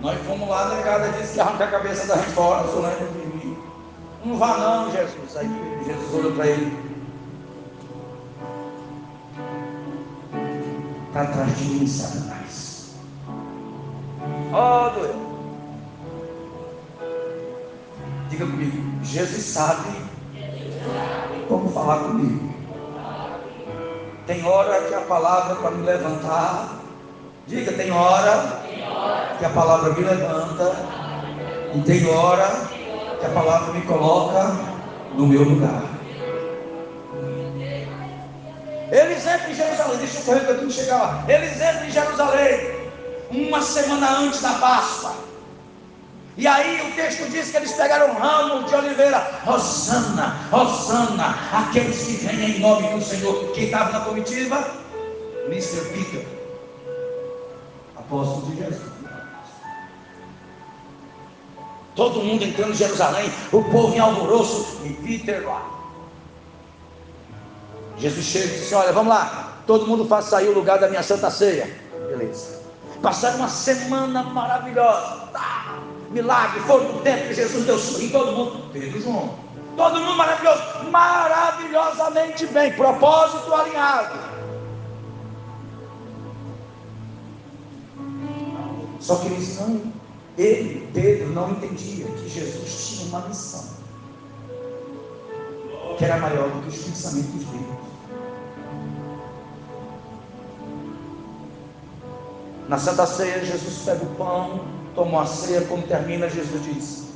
Nós 0.00 0.18
fomos 0.26 0.48
lá, 0.48 0.74
negada 0.74 1.08
disse 1.10 1.34
que 1.34 1.40
arranca 1.40 1.64
a 1.64 1.70
cabeça 1.70 2.06
da 2.06 2.16
gente 2.16 2.30
fora, 2.30 2.66
só 2.68 2.76
lembra 2.76 3.06
de 3.06 3.26
mim. 3.26 3.58
Não 4.24 4.38
vá 4.38 4.56
não, 4.56 4.90
Jesus. 4.90 5.36
Aí 5.36 5.48
Jesus 5.84 6.14
olhou 6.14 6.32
para 6.32 6.46
ele. 6.46 6.96
Está 11.08 11.22
atrás 11.22 11.58
de 11.58 11.64
mim, 11.64 11.86
Satanás. 11.86 12.65
Jesus 19.06 19.44
sabe 19.44 19.88
como 21.48 21.70
falar 21.70 21.98
comigo. 22.00 22.54
Tem 24.26 24.44
hora 24.44 24.82
que 24.82 24.94
a 24.94 25.00
palavra 25.02 25.56
para 25.56 25.70
me 25.70 25.86
levantar. 25.86 26.80
Diga, 27.46 27.72
tem 27.72 27.92
hora 27.92 28.60
que 29.38 29.44
a 29.44 29.50
palavra 29.50 29.92
me 29.92 30.00
levanta. 30.00 30.74
E 31.74 31.80
tem 31.82 32.08
hora 32.08 32.50
que 33.20 33.26
a 33.26 33.30
palavra 33.30 33.72
me 33.72 33.82
coloca 33.82 34.52
no 35.14 35.26
meu 35.26 35.42
lugar. 35.44 35.82
Eles 38.90 39.26
entram 39.26 39.50
em 39.50 39.54
Jerusalém, 39.54 39.98
deixa 39.98 40.18
eu 40.18 40.24
correr 40.24 40.40
para 40.40 40.54
tu 40.54 40.70
chegar 40.70 40.96
lá. 40.96 41.24
Eles 41.28 41.56
entram 41.56 41.86
em 41.86 41.90
Jerusalém, 41.90 42.90
uma 43.30 43.60
semana 43.60 44.18
antes 44.18 44.40
da 44.40 44.54
Páscoa. 44.54 45.25
E 46.36 46.46
aí 46.46 46.90
o 46.90 46.94
texto 46.94 47.30
diz 47.30 47.50
que 47.50 47.56
eles 47.56 47.72
pegaram 47.72 48.12
ramos 48.12 48.68
de 48.68 48.74
oliveira, 48.76 49.18
Rosana, 49.44 50.36
Rosana, 50.50 51.34
aqueles 51.50 51.96
que 52.04 52.26
vêm 52.26 52.56
em 52.56 52.60
nome 52.60 52.88
do 52.88 53.02
Senhor. 53.02 53.52
Quem 53.52 53.64
estava 53.64 53.90
na 53.90 54.04
comitiva? 54.04 54.62
Mr. 55.46 55.80
Peter, 55.92 56.26
apóstolo 57.96 58.46
de 58.46 58.56
Jesus. 58.56 58.96
Todo 61.94 62.22
mundo 62.22 62.44
entrando 62.44 62.72
em 62.72 62.76
Jerusalém, 62.76 63.32
o 63.50 63.64
povo 63.64 63.94
em 63.94 63.98
alvoroço, 63.98 64.82
e 64.84 64.92
Peter 64.92 65.46
lá. 65.46 65.64
Jesus 67.96 68.26
chega 68.26 68.44
e 68.44 68.58
disse: 68.58 68.74
Olha, 68.74 68.92
vamos 68.92 69.08
lá, 69.08 69.54
todo 69.66 69.86
mundo 69.86 70.04
faz 70.06 70.26
sair 70.26 70.48
o 70.48 70.52
lugar 70.52 70.78
da 70.78 70.88
minha 70.88 71.02
santa 71.02 71.30
ceia. 71.30 71.66
Beleza. 72.10 72.60
Passaram 73.00 73.38
uma 73.38 73.48
semana 73.48 74.22
maravilhosa 74.22 75.25
milagre, 76.16 76.60
fogo 76.60 76.92
do 76.94 77.02
que 77.02 77.34
Jesus 77.34 77.66
deu 77.66 77.78
sorriso, 77.78 78.12
todo 78.12 78.32
mundo, 78.32 78.70
Pedro 78.72 79.00
João, 79.00 79.34
todo 79.76 80.00
mundo 80.00 80.16
maravilhoso, 80.16 80.62
maravilhosamente 80.90 82.46
bem, 82.46 82.72
propósito 82.72 83.52
alinhado. 83.54 84.18
Só 89.00 89.16
que 89.16 89.26
eles 89.26 89.60
não, 89.60 89.92
ele, 90.38 90.88
Pedro, 90.92 91.28
não 91.28 91.50
entendia 91.50 92.06
que 92.06 92.28
Jesus 92.28 92.88
tinha 92.88 93.08
uma 93.08 93.28
missão 93.28 93.76
que 95.98 96.04
era 96.04 96.18
maior 96.18 96.48
do 96.50 96.62
que 96.62 96.68
os 96.68 96.84
pensamentos 96.84 97.44
dele. 97.46 97.76
Na 102.68 102.78
Santa 102.78 103.06
Ceia, 103.06 103.44
Jesus 103.44 103.82
pega 103.84 104.02
o 104.02 104.14
pão, 104.16 104.60
toma 104.96 105.22
a 105.22 105.26
ceia, 105.26 105.60
quando 105.60 105.86
termina, 105.86 106.28
Jesus 106.28 106.64
diz: 106.64 107.06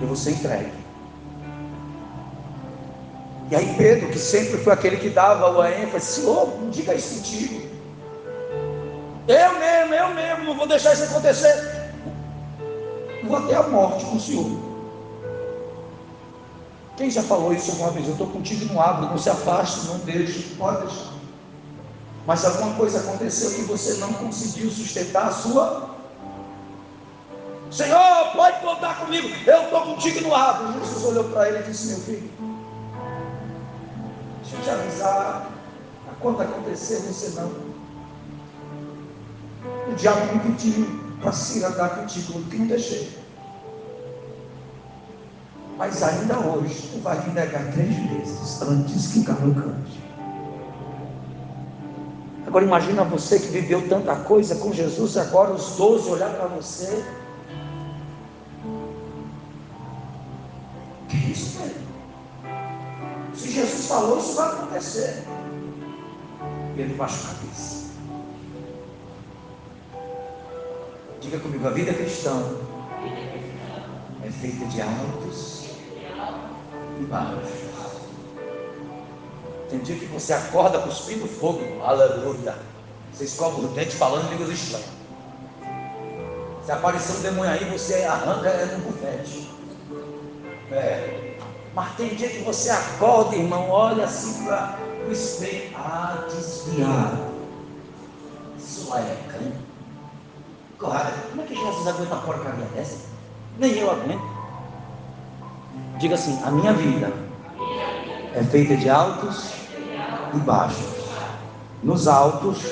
Eu 0.00 0.06
vou 0.06 0.14
ser 0.14 0.32
entregue. 0.32 0.84
E 3.50 3.56
aí 3.56 3.74
Pedro, 3.76 4.10
que 4.10 4.18
sempre 4.18 4.58
foi 4.58 4.72
aquele 4.72 4.98
que 4.98 5.08
dava 5.08 5.64
a 5.64 5.82
ênfase, 5.82 6.06
Senhor, 6.06 6.52
diga 6.70 6.94
isso 6.94 7.16
contigo. 7.16 7.74
Eu 9.26 9.58
mesmo, 9.58 9.94
eu 9.94 10.14
mesmo, 10.14 10.44
não 10.44 10.56
vou 10.56 10.68
deixar 10.68 10.92
isso 10.92 11.04
acontecer. 11.04 11.92
Vou 13.24 13.36
até 13.36 13.54
a 13.54 13.62
morte 13.62 14.04
com 14.04 14.16
o 14.16 14.20
Senhor. 14.20 14.74
Quem 16.96 17.10
já 17.10 17.22
falou 17.22 17.52
isso 17.52 17.70
alguma 17.72 17.90
vez? 17.90 18.06
Eu 18.06 18.12
estou 18.12 18.28
contigo 18.28 18.72
não 18.72 18.80
abro, 18.80 19.06
não 19.06 19.18
se 19.18 19.30
afaste, 19.30 19.86
não 19.86 19.98
deixe, 19.98 20.54
pode 20.56 20.86
deixar. 20.86 21.13
Mas 22.26 22.44
alguma 22.44 22.74
coisa 22.74 23.00
aconteceu 23.00 23.50
que 23.50 23.62
você 23.62 23.94
não 23.94 24.12
conseguiu 24.14 24.70
sustentar 24.70 25.28
a 25.28 25.32
sua. 25.32 25.90
Senhor, 27.70 28.32
pode 28.34 28.60
contar 28.60 29.00
comigo, 29.00 29.28
eu 29.46 29.62
estou 29.64 29.80
contigo 29.82 30.20
no 30.22 30.34
abro. 30.34 30.72
Jesus 30.80 31.04
olhou 31.04 31.24
para 31.24 31.48
ele 31.48 31.58
e 31.58 31.62
disse: 31.64 31.88
Meu 31.88 31.98
filho, 32.00 32.30
deixa 34.42 34.56
eu 34.56 34.62
te 34.62 34.70
avisar, 34.70 35.54
quando 36.24 36.40
acontecer, 36.40 37.00
você 37.00 37.38
não. 37.38 37.52
O 39.90 39.94
diabo 39.94 40.32
me 40.32 40.40
pediu 40.40 40.86
para 41.20 41.32
se 41.32 41.62
andar 41.62 41.90
contigo, 41.90 42.42
que 42.44 42.56
não 42.56 42.66
deixei. 42.66 43.18
Mas 45.76 46.02
ainda 46.02 46.38
hoje, 46.38 46.88
tu 46.92 47.00
vai 47.00 47.20
me 47.26 47.34
negar 47.34 47.70
três 47.72 47.94
vezes 47.94 48.62
antes 48.62 49.08
que 49.08 49.18
o 49.18 49.24
galo 49.24 49.54
cante. 49.54 50.00
Agora 52.54 52.66
imagina 52.66 53.02
você 53.02 53.40
que 53.40 53.48
viveu 53.48 53.88
tanta 53.88 54.14
coisa 54.14 54.54
com 54.54 54.72
Jesus, 54.72 55.16
agora 55.16 55.50
os 55.50 55.74
doze 55.74 56.08
olhar 56.08 56.30
para 56.34 56.46
você. 56.46 57.04
Que 61.08 61.16
isso, 61.32 61.58
Pedro? 61.58 63.34
Se 63.34 63.50
Jesus 63.50 63.88
falou, 63.88 64.18
isso 64.20 64.36
vai 64.36 64.46
acontecer. 64.52 65.24
Pedro 66.76 66.94
baixa 66.94 67.24
a 67.24 67.34
cabeça. 67.34 67.86
Diga 71.20 71.40
comigo, 71.40 71.66
a 71.66 71.70
vida 71.70 71.92
cristã 71.92 72.40
é 74.24 74.30
feita 74.30 74.64
de 74.66 74.80
altos 74.80 75.70
e 77.00 77.04
baixos. 77.06 77.73
Tem 79.74 79.82
dia 79.82 79.96
que 79.96 80.06
você 80.06 80.32
acorda 80.32 80.78
cuspindo 80.78 81.26
fogo, 81.26 81.60
aleluia. 81.82 82.54
Você 83.12 83.24
escova 83.24 83.60
o 83.60 83.66
dente 83.68 83.96
falando 83.96 84.30
línguas 84.30 84.50
estranhas. 84.50 84.86
Se 86.64 86.70
aparecer 86.70 87.16
um 87.16 87.22
demônio 87.22 87.50
aí, 87.50 87.64
você 87.64 88.04
arranca 88.04 88.50
é 88.50 88.66
no 88.66 88.84
bufete. 88.84 89.50
É. 90.70 91.36
Mas 91.74 91.92
tem 91.96 92.14
dia 92.14 92.28
que 92.28 92.38
você 92.44 92.70
acorda, 92.70 93.34
irmão, 93.34 93.68
olha 93.68 94.04
assim 94.04 94.44
para 94.44 94.78
o 95.08 95.10
espelho. 95.10 95.76
Ah, 95.76 96.24
desviado. 96.30 97.24
Isso 98.56 98.88
lá 98.90 99.00
é. 99.00 99.16
Como 100.78 101.42
é 101.42 101.44
que 101.46 101.56
Jesus 101.56 101.86
aguenta 101.88 102.14
uma 102.14 102.22
porcaria 102.22 102.64
dessa? 102.76 102.98
Nem 103.58 103.72
eu 103.76 103.90
aguento. 103.90 104.22
Diga 105.98 106.14
assim: 106.14 106.40
a 106.44 106.50
minha 106.52 106.72
vida 106.72 107.12
é 108.36 108.44
feita 108.44 108.76
de 108.76 108.88
altos 108.88 109.63
e 110.32 110.38
baixos. 110.38 111.04
Nos 111.82 112.08
altos, 112.08 112.62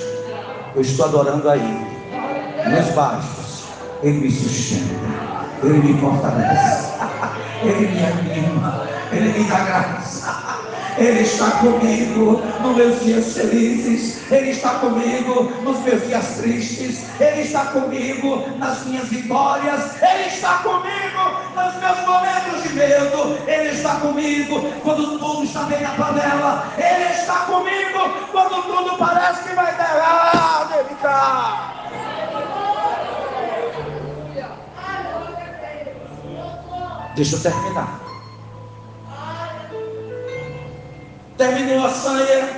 eu 0.74 0.80
estou 0.80 1.06
adorando 1.06 1.48
a 1.48 1.56
Ele. 1.56 1.86
Nos 2.70 2.94
baixos, 2.94 3.64
Ele 4.02 4.20
me 4.20 4.30
sustenta. 4.30 4.94
Ele 5.62 5.78
me 5.78 6.00
fortalece. 6.00 6.92
Ele 7.62 7.88
me 7.88 8.04
anima. 8.04 8.86
Ele 9.12 9.38
me 9.38 9.44
dá 9.44 9.58
graça. 9.58 10.52
Ele 10.98 11.20
está 11.20 11.50
comigo 11.52 12.42
nos 12.60 12.76
meus 12.76 13.00
dias 13.00 13.32
felizes, 13.34 14.30
Ele 14.30 14.50
está 14.50 14.74
comigo 14.74 15.50
nos 15.62 15.80
meus 15.80 16.06
dias 16.06 16.36
tristes, 16.36 17.04
Ele 17.18 17.40
está 17.40 17.66
comigo 17.66 18.46
nas 18.58 18.84
minhas 18.84 19.08
vitórias, 19.08 20.02
Ele 20.02 20.28
está 20.28 20.58
comigo 20.58 21.11
nos 21.54 21.74
meus 21.76 21.98
momentos 22.06 22.62
de 22.62 22.68
medo, 22.70 23.38
Ele 23.46 23.70
está 23.70 23.96
comigo 23.96 24.60
quando 24.82 25.18
tudo 25.18 25.44
está 25.44 25.62
bem 25.64 25.80
na 25.80 25.90
panela, 25.90 26.64
Ele 26.76 27.12
está 27.12 27.34
comigo 27.46 28.00
quando 28.30 28.62
tudo 28.62 28.96
parece 28.98 29.48
que 29.48 29.54
vai 29.54 29.76
dar 29.76 29.96
errado, 29.96 30.74
Ele 30.74 30.92
está. 30.94 31.68
Deixa 37.14 37.36
eu 37.36 37.42
terminar. 37.42 38.02
terminou 41.42 41.84
a 41.84 41.90
ceia, 41.90 42.48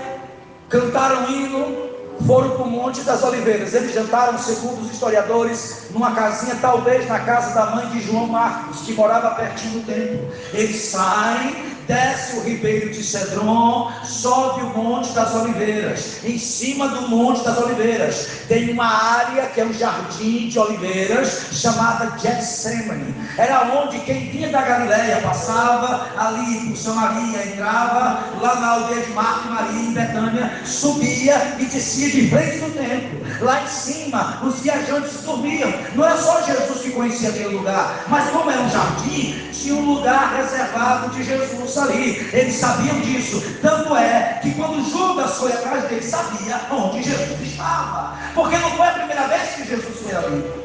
cantaram 0.68 1.30
hino, 1.30 1.88
foram 2.26 2.50
para 2.50 2.64
o 2.64 2.70
Monte 2.70 3.02
das 3.02 3.22
Oliveiras. 3.22 3.74
Eles 3.74 3.92
jantaram, 3.92 4.38
segundo 4.38 4.82
os 4.82 4.90
historiadores, 4.90 5.88
numa 5.90 6.14
casinha, 6.14 6.56
talvez 6.60 7.08
na 7.08 7.20
casa 7.20 7.54
da 7.54 7.74
mãe 7.74 7.86
de 7.88 8.00
João 8.00 8.26
Marcos, 8.26 8.80
que 8.80 8.92
morava 8.94 9.34
pertinho 9.34 9.80
do 9.80 9.86
templo. 9.86 10.26
Eles 10.52 10.76
saem 10.86 11.73
desce 11.86 12.36
o 12.36 12.42
ribeiro 12.42 12.90
de 12.90 13.02
Cedron, 13.02 13.90
sobe 14.04 14.62
o 14.62 14.68
Monte 14.68 15.12
das 15.12 15.34
Oliveiras. 15.34 16.24
Em 16.24 16.38
cima 16.38 16.88
do 16.88 17.08
Monte 17.08 17.44
das 17.44 17.58
Oliveiras 17.58 18.28
tem 18.48 18.70
uma 18.70 18.86
área 18.86 19.46
que 19.46 19.60
é 19.60 19.64
um 19.64 19.72
jardim 19.72 20.48
de 20.48 20.58
oliveiras 20.58 21.48
chamada 21.52 22.16
Getsemane. 22.18 23.14
Era 23.36 23.64
onde 23.74 23.98
quem 24.00 24.30
vinha 24.30 24.48
da 24.48 24.62
Galileia 24.62 25.20
passava 25.22 26.08
ali 26.16 26.68
por 26.68 26.76
Samaria, 26.76 27.46
entrava 27.46 28.24
lá 28.40 28.54
na 28.60 28.68
aldeia 28.68 29.02
de 29.02 29.12
Marta 29.12 29.48
e 29.48 29.50
Maria 29.50 29.80
em 29.80 29.92
Betânia, 29.92 30.60
subia 30.64 31.56
e 31.58 31.64
descia 31.64 32.10
de 32.10 32.28
frente 32.28 32.58
do 32.58 32.70
templo. 32.72 33.44
Lá 33.44 33.62
em 33.62 33.68
cima 33.68 34.40
os 34.42 34.60
viajantes 34.60 35.22
dormiam. 35.22 35.72
Não 35.94 36.04
era 36.04 36.16
só 36.16 36.42
Jesus 36.42 36.80
que 36.82 36.90
conhecia 36.90 37.30
aquele 37.30 37.56
lugar, 37.56 38.04
mas 38.08 38.30
como 38.30 38.50
era 38.50 38.62
um 38.62 38.70
jardim, 38.70 39.50
tinha 39.52 39.74
um 39.74 39.94
lugar 39.94 40.36
reservado 40.36 41.10
de 41.10 41.22
Jesus 41.24 41.73
ali. 41.78 42.18
Eles 42.32 42.54
sabiam 42.54 43.00
disso. 43.00 43.42
Tanto 43.60 43.94
é 43.96 44.40
que 44.42 44.54
quando 44.54 44.82
Judas 44.88 45.36
foi 45.36 45.52
atrás 45.52 45.84
dele, 45.88 46.02
sabia 46.02 46.60
onde 46.70 47.02
Jesus 47.02 47.40
estava. 47.40 48.16
Porque 48.34 48.56
não 48.58 48.70
foi 48.70 48.86
a 48.86 48.92
primeira 48.92 49.26
vez 49.28 49.42
que 49.50 49.66
Jesus 49.66 49.98
foi 50.00 50.14
ali. 50.14 50.64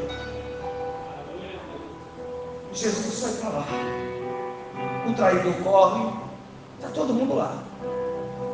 Jesus 2.74 3.19
foi 3.19 3.32
para 3.34 3.50
lá. 3.50 3.67
O 5.08 5.13
traidor 5.13 5.54
corre. 5.63 6.13
Está 6.78 6.89
todo 6.89 7.13
mundo 7.13 7.36
lá. 7.36 7.63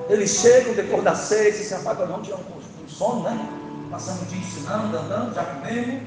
Eles 0.10 0.32
chegam 0.32 0.74
depois 0.74 1.04
das 1.04 1.18
seis 1.20 1.56
se 1.56 1.74
apagam, 1.74 2.08
não 2.08 2.22
tinham 2.22 2.40
um 2.40 2.90
sono, 2.90 3.24
né? 3.24 3.50
Passando 3.92 4.22
o 4.22 4.26
dia 4.26 4.40
ensinando, 4.40 4.98
andando, 4.98 5.34
já 5.34 5.44
comendo. 5.44 6.02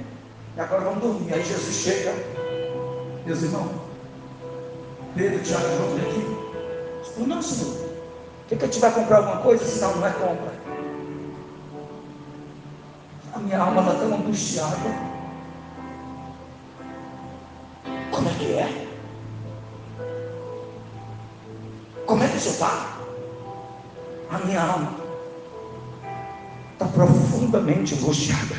E 0.57 0.61
agora 0.61 0.83
vamos 0.83 1.01
dormir. 1.01 1.35
Aí 1.35 1.45
Jesus 1.45 1.75
chega. 1.75 2.13
Meus 3.25 3.43
irmãos, 3.43 3.88
Pedro, 5.15 5.43
Tiago 5.43 5.67
e 5.67 5.77
João, 5.77 5.95
vem 5.95 6.11
aqui. 6.11 7.13
Falou, 7.13 7.29
não, 7.29 7.43
senhor. 7.43 7.89
Quer 8.49 8.59
que 8.59 8.65
eu 8.65 8.71
te 8.71 8.79
vai 8.79 8.93
comprar 8.93 9.19
alguma 9.19 9.43
coisa? 9.43 9.65
Senão 9.65 9.97
não 9.97 10.07
é 10.07 10.11
compra. 10.11 10.53
A 13.35 13.39
minha 13.39 13.61
alma 13.61 13.83
está 13.83 13.95
tão 13.95 14.15
angustiada. 14.15 14.77
Como 18.11 18.29
é 18.29 18.35
que 18.35 18.53
é? 18.53 18.89
Como 22.07 22.25
é 22.25 22.29
que 22.29 22.39
você 22.39 22.49
está? 22.49 22.97
A 24.31 24.39
minha 24.39 24.63
alma 24.63 24.95
está 26.73 26.87
profundamente 26.87 27.95
angustiada. 27.95 28.57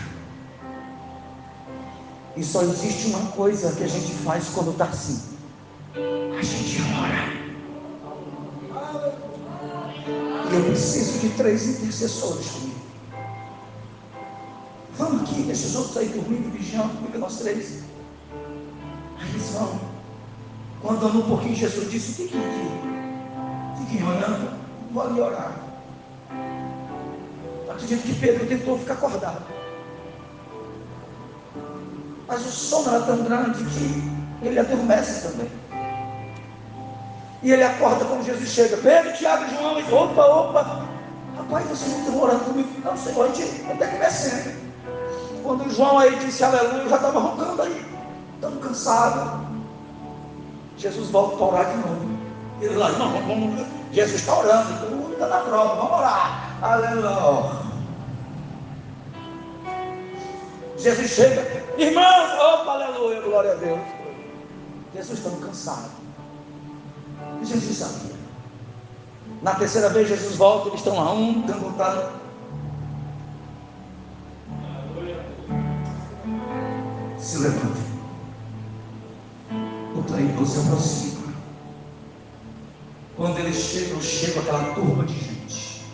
E 2.38 2.44
só 2.44 2.62
existe 2.62 3.08
uma 3.08 3.32
coisa 3.32 3.76
que 3.76 3.84
a 3.84 3.88
gente 3.88 4.14
faz 4.24 4.50
quando 4.50 4.72
está 4.72 4.86
assim. 4.86 5.29
A 5.96 6.42
gente 6.42 6.82
ora. 7.02 7.40
Eu 10.54 10.66
preciso 10.66 11.20
de 11.20 11.30
três 11.30 11.68
intercessores 11.68 12.48
comigo. 12.48 12.80
Vamos 14.94 15.22
aqui, 15.22 15.44
deixa 15.44 15.68
os 15.68 15.76
outros 15.76 15.98
aí 15.98 16.10
dormindo, 16.10 16.52
vigiando 16.52 16.96
comigo, 16.96 17.18
nós 17.18 17.40
três. 17.40 17.84
Aí 19.20 19.30
eles 19.30 19.50
vão. 19.52 19.80
Quando 20.82 21.08
andou 21.08 21.22
um 21.22 21.28
pouquinho, 21.28 21.56
Jesus 21.56 21.90
disse: 21.90 22.24
fiquem 22.24 22.40
aqui. 22.40 23.84
Fiquem 23.84 24.08
olhando, 24.08 24.60
vou 24.92 25.04
ali 25.04 25.20
orar. 25.20 25.70
Acredito 27.70 28.04
que 28.04 28.16
Pedro 28.16 28.46
tentou 28.46 28.78
ficar 28.78 28.94
acordado. 28.94 29.46
Mas 32.28 32.46
o 32.46 32.52
sono 32.52 32.90
era 32.90 33.06
tão 33.06 33.24
grande 33.24 33.64
que 33.64 34.46
ele 34.46 34.60
adormece 34.60 35.28
também. 35.28 35.50
E 37.42 37.52
ele 37.52 37.64
acorda 37.64 38.06
quando 38.06 38.26
Jesus 38.26 38.50
chega. 38.50 38.78
Pedro, 38.78 39.14
Tiago 39.14 39.46
e 39.46 39.56
João. 39.56 39.80
E, 39.80 39.94
opa, 39.94 40.26
opa. 40.26 40.90
Rapaz, 41.38 41.68
vocês 41.68 41.92
não 41.92 42.00
estão 42.00 42.22
orando 42.22 42.44
comigo? 42.44 42.70
Não, 42.84 42.98
Senhor, 42.98 43.26
a 43.26 43.28
gente 43.34 43.42
está 43.44 43.88
conhecendo. 43.88 44.60
Quando 45.42 45.74
João 45.74 45.98
aí 45.98 46.16
disse 46.18 46.44
aleluia, 46.44 46.84
eu 46.84 46.90
já 46.90 46.98
estava 46.98 47.20
roncando 47.20 47.62
aí, 47.62 47.86
estando 48.36 48.60
cansado. 48.60 49.48
Jesus 50.78 51.10
volta 51.10 51.38
para 51.38 51.46
orar 51.46 51.72
de 51.72 51.78
novo. 51.78 52.20
Ele 52.62 52.76
lá, 52.76 52.90
não, 52.92 53.12
vamos, 53.12 53.66
Jesus 53.92 54.20
está 54.20 54.38
orando, 54.38 54.88
mundo 54.96 55.14
está 55.14 55.28
na 55.28 55.40
prova, 55.40 55.76
vamos 55.76 55.98
orar. 55.98 56.58
Aleluia. 56.62 57.70
Jesus 60.78 61.10
chega, 61.10 61.66
irmãos, 61.78 62.40
opa, 62.40 62.72
aleluia, 62.72 63.22
glória 63.22 63.52
a 63.52 63.56
Deus. 63.56 63.80
Jesus 64.94 65.20
estava 65.20 65.38
cansado. 65.38 65.99
E 67.42 67.46
Jesus 67.46 67.78
sabia. 67.78 68.16
Na 69.42 69.56
terceira 69.56 69.90
vez 69.90 70.08
Jesus 70.08 70.36
volta, 70.36 70.70
eles 70.70 70.80
estão 70.80 70.96
lá, 70.96 71.12
um 71.14 71.44
cantando. 71.44 72.12
Se 77.18 77.38
levante. 77.38 77.82
O 79.96 80.04
traidor 80.04 80.46
se 80.46 80.60
aproxima. 80.60 81.34
Quando 83.16 83.40
eles 83.40 83.58
chegam, 83.58 84.02
chega 84.02 84.40
aquela 84.40 84.74
turma 84.74 85.06
de 85.06 85.14
gente. 85.14 85.86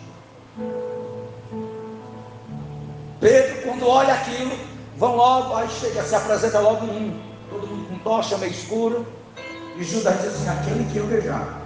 Pedro, 3.20 3.62
quando 3.62 3.88
olha 3.88 4.14
aquilo, 4.14 4.56
Vão 4.96 5.14
logo, 5.14 5.54
aí 5.54 5.68
chega, 5.68 6.02
se 6.02 6.14
apresenta 6.14 6.58
logo 6.58 6.86
um, 6.86 7.20
todo 7.50 7.66
mundo 7.66 7.88
com 7.88 7.98
tocha 7.98 8.38
meio 8.38 8.50
escuro. 8.50 9.06
E 9.76 9.84
Judas 9.84 10.20
diz 10.22 10.34
assim: 10.34 10.48
aquele 10.48 10.84
que 10.90 10.96
eu 10.96 11.06
beijar. 11.06 11.62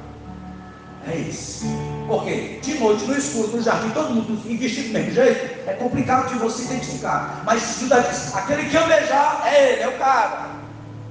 É 1.07 1.17
esse. 1.17 1.65
Porque 2.07 2.59
de 2.61 2.75
noite, 2.75 3.05
no 3.05 3.17
escuro, 3.17 3.57
no 3.57 3.63
jardim, 3.63 3.91
todo 3.91 4.13
mundo 4.13 4.37
vestido 4.59 4.89
do 4.89 4.93
mesmo 4.93 5.13
jeito, 5.13 5.69
é 5.69 5.73
complicado 5.75 6.29
de 6.29 6.39
você 6.39 6.65
identificar. 6.65 7.43
Mas 7.45 7.79
Judas 7.79 8.09
diz: 8.09 8.35
aquele 8.35 8.69
que 8.69 8.77
eu 8.77 8.87
beijar 8.87 9.43
é 9.47 9.73
ele, 9.73 9.83
é 9.83 9.89
o 9.89 9.99
cara. 9.99 10.51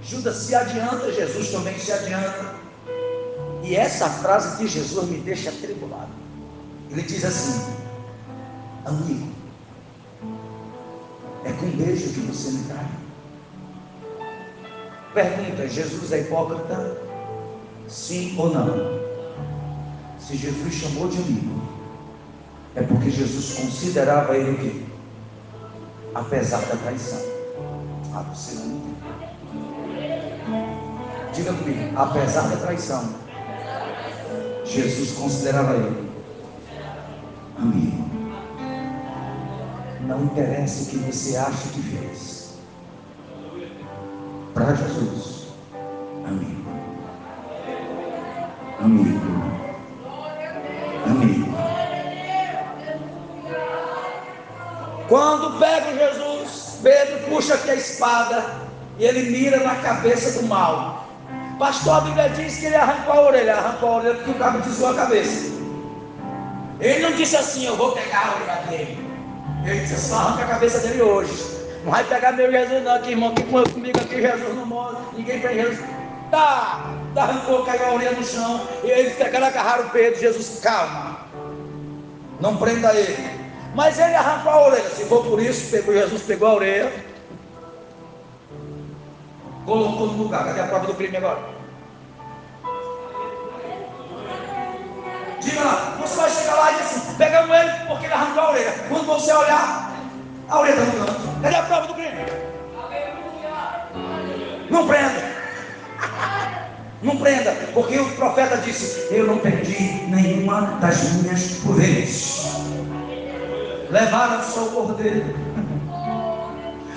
Judas 0.04 0.36
se 0.36 0.56
adianta, 0.56 1.12
Jesus 1.12 1.50
também 1.52 1.78
se 1.80 1.92
adianta. 1.92 2.56
E 3.64 3.76
essa 3.76 4.10
frase 4.10 4.58
de 4.58 4.68
Jesus 4.68 5.10
me 5.10 5.18
deixa 5.20 5.50
atribulado. 5.50 6.10
Ele 6.92 7.02
diz 7.02 7.24
assim: 7.24 7.74
amigo, 8.86 9.32
é 11.46 11.52
com 11.54 11.68
beijo 11.72 12.10
que 12.10 12.20
você 12.22 12.52
me 12.52 12.64
trai. 12.66 13.09
Pergunta: 15.14 15.68
Jesus 15.68 16.12
é 16.12 16.22
hipócrita? 16.22 16.98
Sim 17.88 18.36
ou 18.38 18.54
não? 18.54 19.00
Se 20.20 20.36
Jesus 20.36 20.74
chamou 20.74 21.08
de 21.08 21.18
amigo, 21.18 21.62
é 22.76 22.84
porque 22.84 23.10
Jesus 23.10 23.56
considerava 23.60 24.38
ele 24.38 24.52
o 24.52 24.58
quê? 24.58 24.84
Apesar 26.14 26.62
da 26.62 26.76
traição. 26.76 27.20
Ah, 28.14 28.24
você 28.34 28.56
não 28.56 28.66
entende. 28.66 29.00
Diga 31.34 31.54
comigo, 31.54 31.94
apesar 31.96 32.50
da 32.50 32.58
traição, 32.58 33.16
Jesus 34.66 35.12
considerava 35.12 35.76
ele 35.76 36.10
amigo. 37.62 38.10
Não 40.02 40.24
interessa 40.26 40.84
o 40.84 40.86
que 40.88 40.98
você 40.98 41.36
acha 41.36 41.70
que 41.70 41.82
fez. 41.82 42.39
Para 44.54 44.74
Jesus, 44.76 45.48
amigo. 46.26 46.70
Amigo. 48.82 49.20
Amigo. 51.06 51.50
Quando 55.08 55.60
pega 55.60 55.94
Jesus, 55.94 56.80
Pedro 56.84 57.20
puxa 57.30 57.56
aqui 57.56 57.72
a 57.72 57.76
espada 57.76 58.46
e 58.98 59.06
ele 59.06 59.30
mira 59.32 59.64
na 59.64 59.76
cabeça 59.76 60.40
do 60.40 60.48
mal. 60.48 61.08
Pastor, 61.58 61.98
a 61.98 62.02
Bíblia 62.02 62.30
diz 62.30 62.58
que 62.58 62.66
ele 62.68 62.76
arrancou 62.76 63.14
a 63.14 63.22
orelha, 63.22 63.56
arrancou 63.56 63.90
a 63.90 63.96
orelha 63.98 64.16
porque 64.16 64.32
o 64.32 64.36
cabo 64.36 64.60
desviou 64.60 64.92
a 64.92 64.96
cabeça. 64.96 65.52
Ele 66.80 67.00
não 67.00 67.12
disse 67.12 67.36
assim, 67.36 67.66
eu 67.66 67.76
vou 67.76 67.92
pegar 67.92 68.28
a 68.28 68.36
orelha 68.36 68.68
dele. 68.68 69.10
Ele 69.66 69.80
disse 69.82 69.96
assim, 69.96 70.14
arranca 70.16 70.44
a 70.44 70.48
cabeça 70.48 70.80
dele 70.80 71.02
hoje. 71.02 71.59
Não 71.84 71.92
vai 71.92 72.04
pegar 72.04 72.34
meu 72.34 72.52
Jesus 72.52 72.84
não, 72.84 72.96
aqui, 72.96 73.12
irmão, 73.12 73.34
que 73.34 73.44
comigo 73.44 74.00
aqui, 74.00 74.22
Jesus 74.22 74.56
não 74.56 74.66
morre, 74.66 74.98
ninguém 75.14 75.40
tem 75.40 75.56
Jesus. 75.56 75.80
Tá, 76.30 76.94
tá, 77.16 77.24
arrancou, 77.24 77.66
caiu 77.66 77.86
a 77.86 77.94
orelha 77.94 78.12
no 78.12 78.24
chão, 78.24 78.68
e 78.84 78.88
eles 78.88 79.16
pegaram, 79.16 79.48
agarraram 79.48 79.90
Pedro, 79.90 80.20
Jesus, 80.20 80.60
calma, 80.62 81.18
não 82.40 82.58
prenda 82.58 82.94
ele. 82.94 83.40
Mas 83.74 83.98
ele 83.98 84.14
arrancou 84.14 84.52
a 84.52 84.68
orelha, 84.68 84.90
se 84.90 85.06
for 85.06 85.24
por 85.24 85.42
isso, 85.42 85.72
pegou, 85.72 85.94
Jesus 85.94 86.22
pegou 86.24 86.50
a 86.50 86.54
orelha, 86.56 86.94
colocou 89.66 90.08
no 90.08 90.24
lugar, 90.24 90.46
cadê 90.46 90.60
a 90.60 90.68
prova 90.68 90.88
do 90.88 90.94
crime 90.96 91.18
agora? 91.18 91.40
Diga 95.40 95.64
lá, 95.64 95.98
você 96.02 96.16
vai 96.18 96.30
chegar 96.30 96.56
lá 96.56 96.72
e 96.72 96.76
dizer 96.76 96.86
assim, 96.86 97.16
pegamos 97.16 97.58
ele 97.58 97.72
porque 97.88 98.06
ele 98.06 98.14
arrancou 98.14 98.44
a 98.44 98.50
orelha. 98.52 98.74
Quando 98.90 99.06
você 99.06 99.32
olhar, 99.32 99.90
a 100.50 100.60
orelha 100.60 100.82
está 100.82 100.86
no 100.86 101.06
canto. 101.06 101.42
Cadê 101.42 101.56
a 101.56 101.64
prova 101.64 101.88
do 101.88 101.94
crime? 101.94 102.26
Não 104.70 104.88
prenda. 104.88 105.40
Não 107.02 107.18
prenda, 107.18 107.52
porque 107.74 108.00
o 108.00 108.12
profeta 108.16 108.58
disse: 108.58 109.08
Eu 109.14 109.28
não 109.28 109.40
perdi 109.40 110.06
nenhuma 110.08 110.62
das 110.82 111.14
minhas 111.14 111.66
ovelhas. 111.66 112.44
Levaram 113.90 114.44
só 114.44 114.66
o 114.66 114.72
cordeiro. 114.72 115.34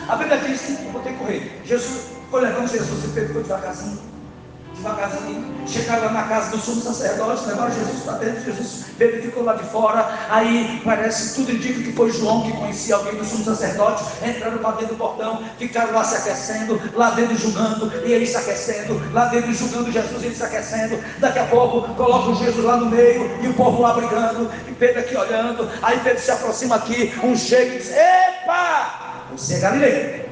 A 0.08 0.16
Bíblia 0.16 0.38
diz 0.38 0.60
que 0.60 0.72
vou 0.90 1.00
ter 1.02 1.12
que 1.12 1.18
correr. 1.18 1.62
Jesus 1.64 2.16
foi 2.30 2.42
levando 2.42 2.68
Jesus 2.68 3.04
e 3.04 3.08
Pedro 3.08 3.34
foi 3.34 3.42
devagarzinho 3.44 4.11
devagarzinho. 4.82 5.52
Chegaram 5.66 6.06
lá 6.06 6.12
na 6.12 6.22
casa 6.24 6.50
do 6.50 6.58
sumo 6.58 6.82
sacerdote, 6.82 7.46
levaram 7.46 7.72
Jesus 7.72 8.02
para 8.02 8.18
dentro. 8.18 8.44
Jesus 8.44 8.84
veio 8.98 9.22
ficou 9.22 9.44
lá 9.44 9.54
de 9.54 9.64
fora. 9.64 10.26
Aí 10.28 10.82
parece, 10.84 11.34
tudo 11.34 11.52
indica 11.52 11.82
que 11.82 11.92
foi 11.92 12.10
João 12.10 12.42
que 12.42 12.52
conhecia 12.52 12.96
alguém 12.96 13.14
do 13.14 13.24
sumo 13.24 13.44
sacerdote. 13.44 14.04
Entraram 14.22 14.58
para 14.58 14.72
dentro 14.72 14.94
do 14.94 14.98
portão, 14.98 15.42
ficaram 15.58 15.94
lá 15.94 16.04
se 16.04 16.16
aquecendo, 16.16 16.80
lá 16.94 17.10
dentro 17.10 17.36
julgando, 17.36 17.92
e 18.04 18.12
ele 18.12 18.26
se 18.26 18.36
aquecendo, 18.36 19.00
lá 19.12 19.26
dentro 19.26 19.54
julgando 19.54 19.92
Jesus, 19.92 20.22
ele 20.22 20.34
se 20.34 20.42
aquecendo. 20.42 20.98
Daqui 21.18 21.38
a 21.38 21.46
pouco 21.46 21.94
colocam 21.94 22.34
Jesus 22.34 22.64
lá 22.64 22.76
no 22.76 22.86
meio 22.86 23.30
e 23.40 23.48
o 23.48 23.54
povo 23.54 23.80
lá 23.80 23.94
brigando, 23.94 24.50
e 24.66 24.72
Pedro 24.72 25.00
aqui 25.00 25.16
olhando. 25.16 25.70
Aí 25.80 25.98
Pedro 26.00 26.20
se 26.20 26.30
aproxima 26.30 26.76
aqui, 26.76 27.14
um 27.22 27.36
chega 27.36 27.76
e 27.76 27.78
diz: 27.78 27.92
Epa, 27.92 29.26
você 29.30 29.54
é 29.54 29.60
Galileu. 29.60 30.22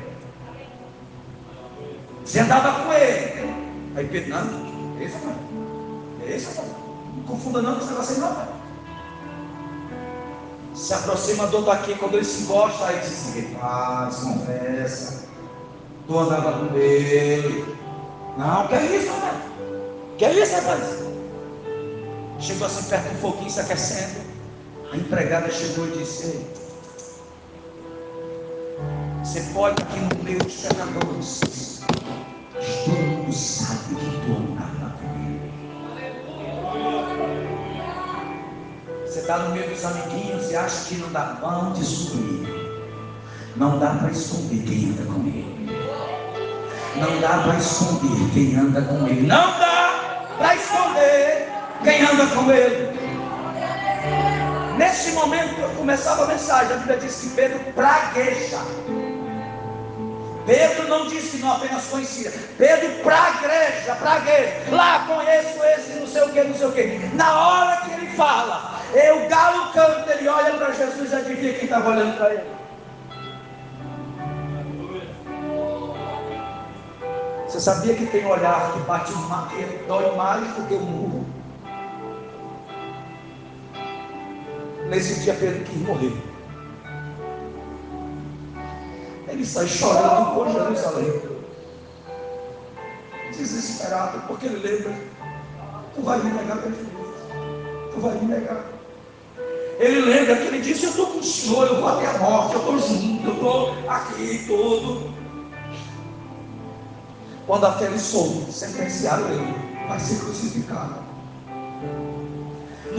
Você 2.25 2.41
andava 2.41 2.85
com 2.85 2.93
ele. 2.93 3.60
Aí 3.97 4.07
Pedro, 4.07 4.31
não, 4.31 4.47
esse 5.01 5.17
é 5.17 6.37
esse 6.37 6.59
é 6.59 6.65
Não 7.17 7.25
confunda 7.25 7.61
não 7.61 7.75
com 7.75 7.81
esse 7.81 7.91
negócio 7.91 8.15
aí 8.15 8.21
não, 8.21 8.47
Se 10.75 10.95
aproxima 10.95 11.49
do 11.49 11.57
outro 11.57 11.73
aqui, 11.73 11.97
quando 11.97 12.15
ele 12.15 12.25
se 12.25 12.45
encosta, 12.45 12.87
aí 12.87 13.01
diz 13.01 13.13
assim, 13.13 13.55
paz, 13.55 14.17
confessa. 14.17 15.25
Tu 16.07 16.19
andava 16.19 16.53
com 16.53 16.77
ele. 16.77 17.77
Não, 18.39 18.69
que 18.69 18.75
é 18.75 18.97
isso, 18.97 19.13
né? 19.13 19.43
Que 20.17 20.25
é 20.25 20.41
isso, 20.41 20.55
rapaz? 20.55 21.01
Chegou 22.39 22.67
assim 22.67 22.89
perto 22.89 23.13
do 23.13 23.21
foguinho, 23.21 23.51
se 23.51 23.61
aquecendo. 23.61 24.21
A 24.93 24.97
empregada 24.97 25.51
chegou 25.51 25.87
e 25.89 25.99
disse, 25.99 26.47
você 29.25 29.41
pode 29.53 29.83
aqui 29.83 29.99
no 29.99 30.25
meio 30.25 30.39
dos 30.39 30.55
pecadores 30.55 31.80
Mundo 33.31 33.39
sabe 33.39 33.95
que 33.95 34.11
tu 34.27 34.33
andava 34.33 34.93
comigo. 34.99 35.53
Você 39.07 39.21
está 39.21 39.39
no 39.39 39.55
meio 39.55 39.71
dos 39.71 39.85
amiguinhos 39.85 40.51
e 40.51 40.57
acha 40.57 40.89
que 40.89 40.97
não 40.97 41.13
dá 41.13 41.39
pão 41.41 41.73
de 41.73 41.85
subir. 41.85 42.49
Não 43.55 43.79
dá 43.79 43.91
para 43.91 44.11
esconder 44.11 44.65
quem 44.65 44.91
anda 44.91 45.05
com 45.05 45.21
ele. 45.29 45.79
Não 46.97 47.21
dá 47.21 47.39
para 47.45 47.57
esconder 47.57 48.31
quem 48.33 48.57
anda 48.57 48.83
com 48.83 49.07
ele. 49.07 49.27
Não 49.29 49.59
dá 49.61 50.27
para 50.37 50.57
esconder 50.57 51.49
quem 51.85 52.03
anda 52.03 52.27
com 52.35 52.51
ele. 52.51 52.99
Nesse 54.77 55.13
momento 55.13 55.61
eu 55.61 55.71
começava 55.71 56.25
a 56.25 56.27
mensagem, 56.27 56.75
a 56.75 56.79
Bíblia 56.79 56.99
diz 56.99 57.15
que 57.21 57.29
Pedro 57.29 57.61
pragueja. 57.75 58.59
Pedro 60.47 60.89
não 60.89 61.07
disse 61.07 61.37
que 61.37 61.43
não 61.43 61.53
apenas 61.53 61.87
conhecia. 61.87 62.33
Pedro 62.57 63.03
para 63.03 63.25
a 63.25 63.31
igreja, 63.31 63.95
para 63.95 64.13
a 64.13 64.19
igreja. 64.19 64.55
Lá 64.71 65.07
conheço 65.07 65.63
esse, 65.65 66.01
não 66.01 66.07
sei 66.07 66.23
o 66.23 66.33
que, 66.33 66.43
não 66.43 66.55
sei 66.55 66.67
o 66.67 66.73
que. 66.73 67.11
Na 67.15 67.49
hora 67.49 67.77
que 67.83 67.93
ele 67.93 68.07
fala, 68.17 68.81
o 69.13 69.29
galo 69.29 69.73
canta, 69.73 70.13
ele 70.13 70.29
olha 70.29 70.55
para 70.55 70.73
Jesus 70.73 71.13
e 71.13 71.15
adivinha 71.15 71.55
quem 71.55 71.65
estava 71.65 71.91
olhando 71.91 72.17
para 72.17 72.35
ele. 72.35 72.61
Você 77.47 77.61
sabia 77.61 77.95
que 77.95 78.07
tem 78.07 78.25
olhar 78.25 78.73
que 78.73 78.79
bate 78.81 79.13
que 79.13 79.85
dói 79.89 80.15
mais 80.17 80.47
do 80.55 80.69
que 80.69 80.75
o 80.75 80.81
murro? 80.81 81.27
Nesse 84.89 85.21
dia 85.21 85.35
Pedro 85.35 85.65
quis 85.65 85.79
morrer. 85.83 86.30
Ele 89.31 89.47
sai 89.47 89.69
chorando 89.69 90.35
por 90.35 90.51
Jerusalém. 90.51 91.23
Desesperado, 93.31 94.23
porque 94.27 94.47
ele 94.47 94.57
lembra: 94.57 94.93
Tu 95.95 96.03
vai 96.03 96.19
me 96.19 96.31
negar, 96.33 96.57
meu 96.57 96.73
filho. 96.73 97.91
Tu 97.93 98.01
vai 98.01 98.15
me 98.17 98.27
negar. 98.27 98.65
Ele 99.79 100.01
lembra 100.01 100.37
que 100.37 100.47
ele 100.49 100.61
disse: 100.61 100.85
Eu 100.85 100.91
estou 100.91 101.07
com 101.07 101.19
o 101.21 101.25
Senhor, 101.25 101.67
eu 101.69 101.81
vou 101.81 101.89
até 101.89 102.07
a 102.07 102.19
morte, 102.19 102.55
eu 102.55 102.61
estou 102.61 102.79
junto, 102.79 103.27
eu 103.27 103.35
estou 103.35 103.75
aqui, 103.89 104.45
tudo. 104.47 105.11
Quando 107.47 107.67
a 107.67 107.73
fé 107.73 107.99
soube, 107.99 108.53
sentenciaram 108.53 109.29
ele, 109.29 109.55
vai 109.89 109.99
ser 109.99 110.19
crucificado. 110.21 110.97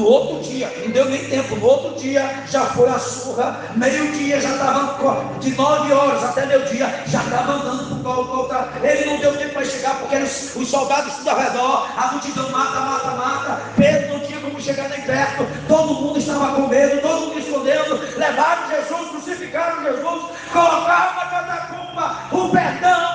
No 0.02 0.08
outro 0.08 0.39
dia, 0.39 0.68
não 0.84 0.89
deu 0.89 1.06
nem 1.06 1.24
tempo, 1.26 1.56
no 1.56 1.64
outro 1.64 1.93
dia 2.02 2.43
já 2.47 2.66
foi 2.66 2.89
a 2.89 2.97
surra, 2.97 3.60
meio-dia 3.76 4.41
já 4.41 4.49
estava, 4.49 5.38
de 5.39 5.52
nove 5.52 5.93
horas 5.93 6.24
até 6.24 6.47
meio-dia, 6.47 7.04
já 7.06 7.22
estava 7.22 7.52
andando 7.52 8.02
para 8.02 8.12
o 8.12 8.16
Golgota. 8.16 8.70
Ele 8.82 9.06
não 9.06 9.20
deu 9.20 9.38
tempo 9.38 9.54
para 9.54 9.64
chegar, 9.64 9.99
porque 9.99 10.16
os, 10.16 10.56
os 10.56 10.68
soldados 10.68 11.14
tudo 11.18 11.30
ao 11.30 11.38
redor, 11.39 11.88
a 11.95 12.08
multidão 12.14 12.49
mata, 12.49 12.80
mata, 12.80 13.12
mata. 13.12 13.62
Pedro 13.78 14.14
não 14.14 14.20
tinha 14.22 14.39
como 14.39 14.60
chegar 14.60 14.89
nem 14.89 15.02
perto, 15.02 15.45
todo 15.68 15.93
mundo 15.93 16.18
estava 16.18 16.56
com 16.56 16.68
medo, 16.68 16.99
todo 16.99 17.28
mundo 17.28 17.39
escondendo. 17.39 17.99
Levaram 18.18 18.70
Jesus, 18.72 19.10
crucificaram 19.12 19.84
Jesus, 19.84 20.24
colocaram 20.52 21.16
na 21.16 21.26
catacumba. 21.28 22.16
O 22.32 22.49
perdão 22.49 23.11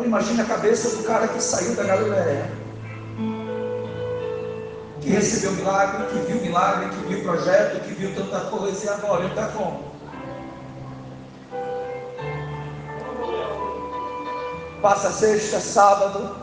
Agora 0.00 0.08
imagine 0.08 0.40
a 0.40 0.46
cabeça 0.46 0.96
do 0.96 1.02
cara 1.02 1.28
que 1.28 1.42
saiu 1.42 1.74
da 1.74 1.82
Galileia, 1.82 2.50
que 4.98 5.10
recebeu 5.10 5.52
milagre, 5.52 6.06
que 6.06 6.32
viu 6.32 6.40
milagre, 6.40 6.88
que 6.88 7.06
viu 7.06 7.22
projeto, 7.22 7.84
que 7.84 7.92
viu 7.92 8.14
tanta 8.14 8.40
coisa 8.46 8.82
e 8.82 8.88
agora 8.88 9.24
ele 9.24 9.28
está 9.28 9.48
como? 9.48 9.84
Passa 14.80 15.10
sexta, 15.10 15.60
sábado, 15.60 16.34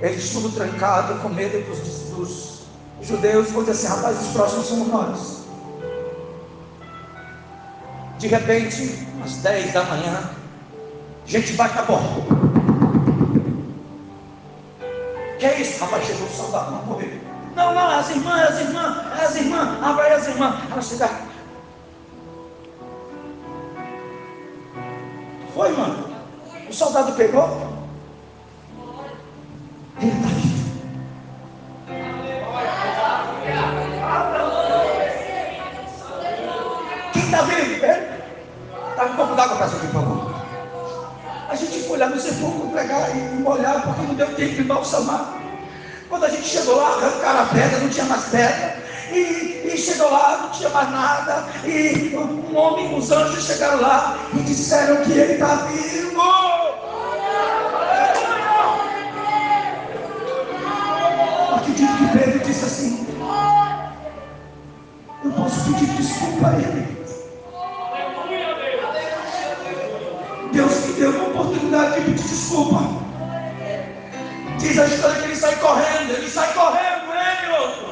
eles 0.00 0.30
tudo 0.30 0.52
trancado, 0.52 1.20
com 1.22 1.28
medo 1.28 1.60
dos, 1.66 1.80
dos 2.10 2.62
judeus, 3.02 3.50
vão 3.50 3.64
dizer 3.64 3.72
assim, 3.72 3.96
rapaz, 3.96 4.20
os 4.20 4.32
próximos 4.32 4.66
somos 4.66 4.88
nós. 4.88 5.46
De 8.20 8.28
repente, 8.28 9.08
às 9.24 9.38
10 9.38 9.72
da 9.72 9.82
manhã, 9.82 10.45
a 11.26 11.30
gente 11.30 11.52
bate 11.54 11.78
a 11.78 11.82
porta. 11.82 12.06
Que 15.38 15.46
é 15.46 15.60
isso? 15.60 15.80
Rapaz, 15.80 16.06
chegou 16.06 16.26
o 16.26 16.30
soldado, 16.30 16.70
não 16.70 16.82
morreu. 16.84 17.20
Não, 17.54 17.74
não, 17.74 17.90
as 17.90 18.10
irmãs, 18.10 18.42
as 18.42 18.60
irmãs, 18.60 19.20
as 19.20 19.36
irmãs, 19.36 19.82
abre 19.82 20.06
aí 20.06 20.12
as 20.12 20.28
irmãs. 20.28 20.70
Ela 20.70 20.82
chega. 20.82 21.10
Foi, 25.54 25.72
mano. 25.72 26.08
O 26.68 26.72
soldado 26.72 27.12
pegou. 27.12 27.65
Deu 44.16 44.34
tempo 44.34 44.54
de 44.54 44.62
balsamar. 44.64 45.34
Quando 46.08 46.24
a 46.24 46.28
gente 46.28 46.48
chegou 46.48 46.76
lá, 46.76 46.88
arrancaram 46.96 47.42
a 47.42 47.46
pedra, 47.46 47.78
não 47.78 47.88
tinha 47.88 48.06
mais 48.06 48.24
pedra. 48.24 48.84
E, 49.12 49.70
e, 49.72 49.76
chegou 49.78 50.10
lá, 50.10 50.38
não 50.42 50.50
tinha 50.50 50.68
mais 50.70 50.90
nada. 50.90 51.46
E 51.64 52.16
um 52.16 52.56
homem, 52.56 52.96
os 52.96 53.10
anjos 53.10 53.44
chegaram 53.44 53.80
lá 53.80 54.18
e 54.34 54.38
disseram 54.40 55.04
que 55.04 55.12
ele 55.12 55.34
está 55.34 55.54
vivo. 55.66 56.22
Acredito 61.54 61.96
que 61.98 62.18
Pedro 62.18 62.38
disse 62.40 62.64
assim: 62.64 63.06
Eu 65.24 65.30
posso 65.32 65.64
pedir 65.64 65.86
desculpa 65.94 66.48
a 66.48 66.52
ele. 66.54 66.96
Deus 70.52 70.86
me 70.86 70.92
deu 70.94 71.10
uma 71.10 71.28
oportunidade 71.28 71.94
de 71.96 72.00
pedir 72.12 72.28
desculpa. 72.28 73.05
Diz 74.66 74.78
a 74.80 74.86
história 74.86 75.16
que 75.20 75.24
ele 75.26 75.36
sai 75.36 75.54
correndo, 75.60 76.10
ele 76.10 76.28
sai 76.28 76.52
correndo, 76.52 77.04
ele 77.14 77.52
outro. 77.52 77.86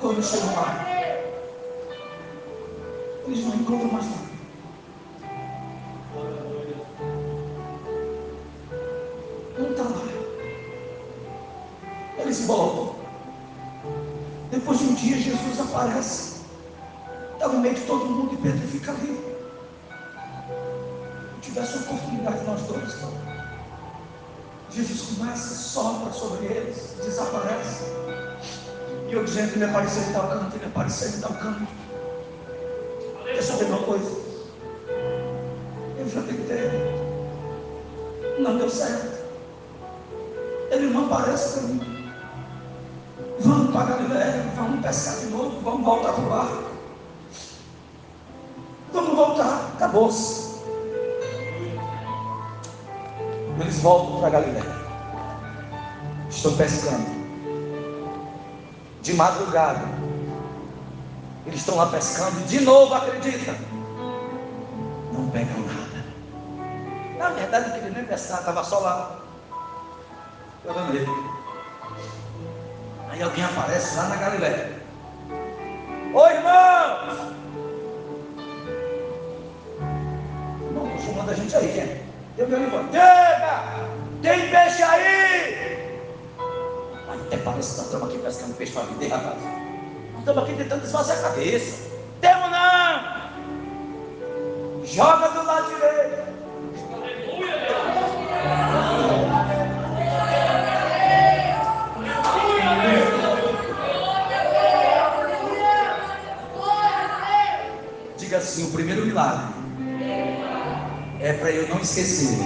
Quando 0.00 0.22
chegam 0.22 0.54
lá, 0.54 0.86
eles 3.26 3.44
não 3.44 3.56
encontram 3.56 3.90
mais 3.90 4.04
nada. 4.04 4.28
Não 9.58 9.70
está 9.72 9.82
lá. 9.82 10.02
Eles 12.18 12.46
voltam. 12.46 12.94
Depois 14.52 14.78
de 14.78 14.84
um 14.84 14.94
dia, 14.94 15.16
Jesus 15.16 15.60
aparece. 15.60 16.42
Está 17.32 17.48
no 17.48 17.58
meio 17.58 17.74
de 17.74 17.80
todo 17.80 18.06
mundo 18.06 18.34
e 18.34 18.36
Pedro 18.36 18.68
fica 18.68 18.92
ali 18.92 19.28
tivesse 21.40 21.78
oportunidade 21.78 22.44
nós 22.44 22.66
todos. 22.66 23.27
Jesus 24.78 25.16
começa, 25.16 25.54
sopra 25.54 26.12
sobre 26.12 26.46
eles, 26.46 26.94
desaparece. 27.02 27.84
E 29.08 29.12
eu 29.12 29.24
dizendo 29.24 29.56
ele 29.56 29.64
apareceu 29.64 30.02
em 30.04 30.12
tal 30.12 30.28
canto, 30.28 30.56
ele 30.56 30.66
apareceu 30.66 31.08
em 31.08 31.20
tal 31.20 31.32
canto. 31.32 31.66
Quer 33.24 33.42
saber 33.42 33.64
uma 33.64 33.82
coisa? 33.82 34.10
Eu 35.98 36.08
já 36.08 36.22
tentei. 36.22 36.70
Não 38.38 38.56
deu 38.56 38.70
certo. 38.70 39.18
Ele 40.70 40.86
não 40.90 41.06
aparece 41.06 41.58
para 41.58 41.62
mim. 41.68 42.12
Vamos 43.40 43.72
para 43.72 43.96
Galileia, 43.96 44.52
vamos 44.54 44.80
pescar 44.80 45.18
de 45.18 45.26
novo, 45.26 45.60
vamos 45.60 45.84
voltar 45.84 46.12
para 46.12 46.24
o 46.24 46.28
barco. 46.28 46.64
Vamos 48.92 49.16
voltar, 49.16 49.72
acabou-se. 49.74 50.48
Eles 53.60 53.78
voltam 53.80 54.20
para 54.20 54.30
Galiléia. 54.30 54.67
Estão 56.38 56.56
pescando. 56.56 57.04
De 59.02 59.12
madrugada. 59.14 59.88
Eles 61.44 61.58
estão 61.58 61.74
lá 61.74 61.86
pescando. 61.86 62.46
De 62.46 62.60
novo, 62.60 62.94
acredita. 62.94 63.56
Não 65.12 65.28
pegam 65.30 65.58
nada. 65.62 66.04
Na 67.18 67.30
verdade, 67.30 67.70
não 67.70 67.74
queria 67.74 67.90
nem 67.90 68.04
pescar, 68.04 68.38
estava 68.38 68.62
só 68.62 68.78
lá. 68.78 69.20
Jogando 70.64 70.94
ele. 70.94 71.08
Aí 73.10 73.20
alguém 73.20 73.44
aparece 73.44 73.96
lá 73.96 74.04
na 74.04 74.16
Galiléia. 74.16 74.82
Oi, 76.14 76.34
irmãos! 76.34 77.34
Irmão, 80.62 80.86
estou 80.86 81.14
chamando 81.14 81.30
a 81.30 81.34
gente 81.34 81.56
aí, 81.56 81.72
quem 81.72 81.82
é? 81.82 82.04
Eu 82.38 82.48
meu 82.48 82.62
irmão, 82.62 82.84
chega! 82.92 83.64
Tem 84.22 84.50
peixe 84.50 84.84
aí! 84.84 85.67
Até 87.28 87.36
parece 87.36 87.72
que 87.72 87.76
nós 87.76 87.86
estamos 87.88 88.08
aqui 88.08 88.18
pescando 88.20 88.54
peixe 88.54 88.72
para 88.72 88.84
vender, 88.84 89.08
rapaz. 89.08 89.36
Nós 90.12 90.20
estamos 90.20 90.44
aqui 90.44 90.54
tentando 90.54 90.80
desfazer 90.80 91.12
a 91.12 91.22
cabeça. 91.22 91.90
Temos 92.22 92.50
não! 92.50 93.18
Joga 94.86 95.28
do 95.28 95.44
lado 95.44 95.74
direito. 95.74 96.26
Diga 108.16 108.38
assim: 108.38 108.68
o 108.68 108.72
primeiro 108.72 109.04
milagre 109.04 109.52
é 111.20 111.34
para 111.34 111.50
eu 111.50 111.68
não 111.68 111.82
esquecer 111.82 112.38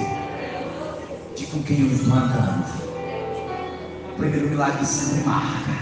de 1.36 1.46
com 1.46 1.62
quem 1.62 1.82
eu 1.82 1.86
estou 1.86 2.12
andando. 2.12 2.81
O 4.12 4.16
primeiro 4.16 4.48
milagre 4.48 4.84
sempre 4.84 5.24
marca. 5.24 5.72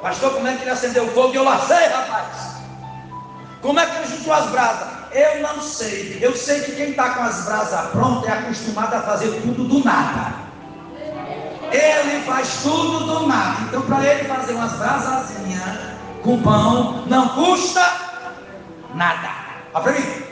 Pastor, 0.00 0.32
como 0.34 0.46
é 0.46 0.54
que 0.54 0.62
ele 0.62 0.70
acendeu 0.70 1.06
o 1.06 1.10
fogo? 1.10 1.32
E 1.32 1.36
eu 1.38 1.42
lacei, 1.42 1.88
rapaz. 1.88 2.59
Como 3.62 3.78
é 3.78 3.86
que 3.86 3.96
ele 3.96 4.06
juntou 4.06 4.32
as 4.32 4.46
brasas? 4.46 4.88
Eu 5.12 5.42
não 5.42 5.60
sei. 5.60 6.18
Eu 6.20 6.36
sei 6.36 6.60
que 6.60 6.72
quem 6.72 6.90
está 6.90 7.10
com 7.10 7.22
as 7.22 7.44
brasas 7.44 7.90
prontas 7.90 8.28
é 8.28 8.32
acostumado 8.32 8.94
a 8.94 9.02
fazer 9.02 9.40
tudo 9.42 9.64
do 9.64 9.84
nada. 9.84 10.34
Ele 11.72 12.24
faz 12.24 12.62
tudo 12.62 13.06
do 13.06 13.26
nada. 13.26 13.56
Então, 13.68 13.82
para 13.82 14.06
ele 14.06 14.24
fazer 14.24 14.52
umas 14.52 14.72
brasazinhas 14.72 15.78
com 16.22 16.40
pão, 16.42 17.04
não 17.06 17.28
custa 17.30 17.84
nada. 18.94 19.30
Olha 19.74 19.82
para 19.82 19.92
mim. 19.92 20.30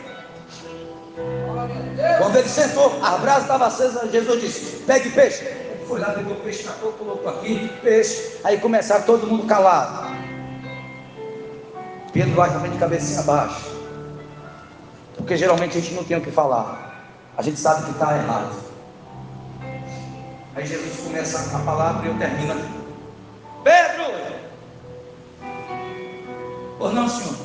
Quando 2.18 2.36
ele 2.36 2.48
sentou, 2.48 2.98
a 3.02 3.18
brasa 3.18 3.42
estava 3.42 3.66
acesa, 3.66 4.08
Jesus 4.10 4.40
disse: 4.40 4.82
pegue 4.84 5.10
peixe. 5.10 5.44
Ele 5.44 5.84
foi 5.86 6.00
lá, 6.00 6.10
pegou 6.10 6.34
o 6.34 6.40
peixe, 6.40 6.62
tacou, 6.62 6.92
colocou 6.92 7.28
aqui, 7.28 7.70
peixe. 7.82 8.38
Aí 8.44 8.58
começaram 8.58 9.04
todo 9.04 9.26
mundo 9.26 9.46
calado. 9.46 10.08
Pedro 12.12 12.34
vai 12.34 12.50
também 12.52 12.70
de 12.70 12.78
cabecinha 12.78 13.22
baixa. 13.22 13.68
Porque 15.16 15.36
geralmente 15.36 15.76
a 15.76 15.80
gente 15.80 15.94
não 15.94 16.04
tem 16.04 16.16
o 16.16 16.20
que 16.20 16.30
falar. 16.30 17.06
A 17.36 17.42
gente 17.42 17.58
sabe 17.58 17.84
que 17.84 17.90
está 17.90 18.16
errado. 18.16 18.56
Aí 20.54 20.66
Jesus 20.66 21.00
começa 21.04 21.56
a 21.56 21.60
palavra 21.60 22.06
e 22.06 22.10
eu 22.10 22.18
termino 22.18 22.52
aqui. 22.52 22.78
Pedro! 23.62 24.38
Por 26.78 26.92
não, 26.92 27.08
senhor. 27.08 27.36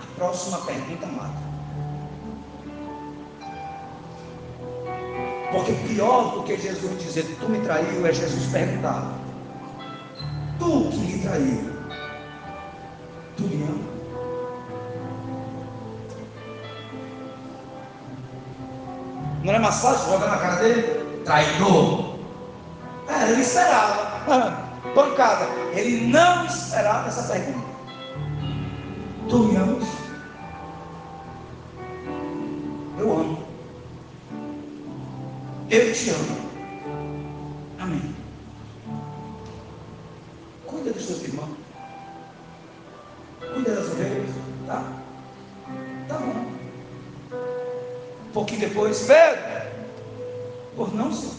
A 0.00 0.16
próxima 0.16 0.58
pergunta 0.58 1.06
mata. 1.06 1.48
Porque 5.52 5.72
pior 5.72 6.34
do 6.34 6.42
que 6.42 6.56
Jesus 6.56 7.02
dizer, 7.02 7.24
tu 7.40 7.48
me 7.48 7.60
traiu, 7.60 8.06
é 8.06 8.12
Jesus 8.12 8.52
perguntar. 8.52 9.14
Tu 10.58 10.90
que 10.90 10.98
me 10.98 11.22
traiu, 11.22 11.77
tu 13.38 13.44
me 13.44 13.62
ama? 13.62 13.98
Não 19.44 19.54
é 19.54 19.58
mais 19.60 19.76
fácil 19.76 20.12
jogar 20.12 20.28
na 20.28 20.38
cara 20.38 20.56
dele? 20.56 21.22
Traidor. 21.24 22.18
É, 23.08 23.30
ele 23.30 23.40
esperava. 23.40 24.68
Pancada. 24.94 25.46
Ele 25.72 26.08
não 26.08 26.44
esperava 26.46 27.08
essa 27.08 27.32
pergunta. 27.32 27.68
Tu 29.28 29.38
me 29.38 29.56
amas? 29.56 29.88
Eu 32.98 33.12
amo. 33.12 33.38
Eu 35.70 35.92
te 35.92 36.10
amo. 36.10 36.48
Amém. 37.78 38.14
Cuida 40.66 40.92
dos 40.92 41.06
seus 41.06 41.22
irmãos. 41.22 41.67
Depois, 48.58 49.00
Pedro. 49.06 49.40
Por 50.76 50.94
não, 50.94 51.12
Senhor. 51.12 51.38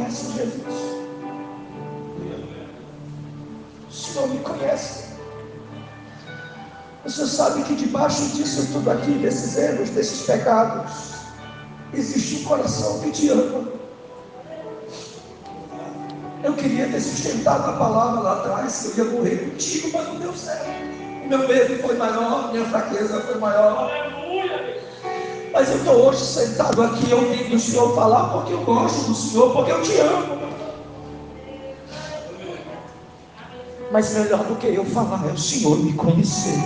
Conhece, 0.00 0.32
Jesus? 0.32 1.00
O 3.88 3.92
Senhor 3.92 4.28
me 4.28 4.38
conhece. 4.38 5.10
O 7.04 7.10
Senhor 7.10 7.26
sabe 7.28 7.62
que 7.64 7.74
debaixo 7.74 8.24
disso 8.36 8.68
tudo 8.72 8.90
aqui, 8.90 9.12
desses 9.12 9.56
erros, 9.56 9.90
desses 9.90 10.22
pecados, 10.26 10.92
existe 11.92 12.42
um 12.42 12.44
coração 12.44 13.00
que 13.00 13.10
te 13.10 13.28
ama. 13.28 13.68
Eu 16.42 16.54
queria 16.54 16.88
ter 16.88 17.00
sustentado 17.00 17.70
a 17.70 17.72
palavra 17.74 18.20
lá 18.20 18.32
atrás, 18.40 18.92
que 18.94 19.00
eu 19.00 19.06
ia 19.06 19.12
morrer 19.12 19.50
contigo, 19.50 19.90
mas 19.92 20.08
não 20.08 20.16
deu 20.16 20.32
certo. 20.34 20.68
O 21.24 21.28
meu 21.28 21.46
medo 21.46 21.82
foi 21.82 21.96
maior, 21.96 22.52
minha 22.52 22.64
fraqueza 22.66 23.20
foi 23.20 23.38
maior. 23.38 24.09
Mas 25.52 25.68
eu 25.70 25.76
estou 25.78 25.94
hoje 26.06 26.24
sentado 26.24 26.82
aqui 26.82 27.12
ouvindo 27.12 27.56
o 27.56 27.58
Senhor 27.58 27.94
falar 27.94 28.30
porque 28.30 28.52
eu 28.52 28.64
gosto 28.64 29.08
do 29.08 29.14
Senhor, 29.14 29.52
porque 29.52 29.72
eu 29.72 29.82
te 29.82 29.96
amo. 29.98 30.40
Mas 33.90 34.14
melhor 34.14 34.44
do 34.44 34.56
que 34.56 34.68
eu 34.68 34.84
falar 34.84 35.28
é 35.28 35.32
o 35.32 35.38
Senhor 35.38 35.76
me 35.78 35.92
conhecer. 35.94 36.58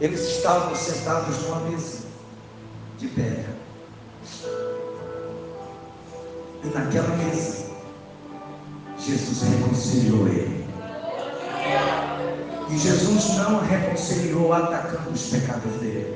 Eles 0.00 0.20
estavam 0.20 0.74
sentados 0.74 1.42
numa 1.42 1.60
mesa 1.70 2.00
de 2.98 3.08
pedra. 3.08 3.56
E 6.62 6.66
naquela 6.66 7.16
mesa, 7.16 7.66
Jesus 8.98 9.42
reconciliou 9.42 10.28
ele. 10.28 10.53
E 12.70 12.78
Jesus 12.78 13.36
não 13.36 13.60
reconciliou 13.60 14.52
atacando 14.52 15.10
os 15.10 15.26
pecados 15.26 15.72
dele. 15.80 16.14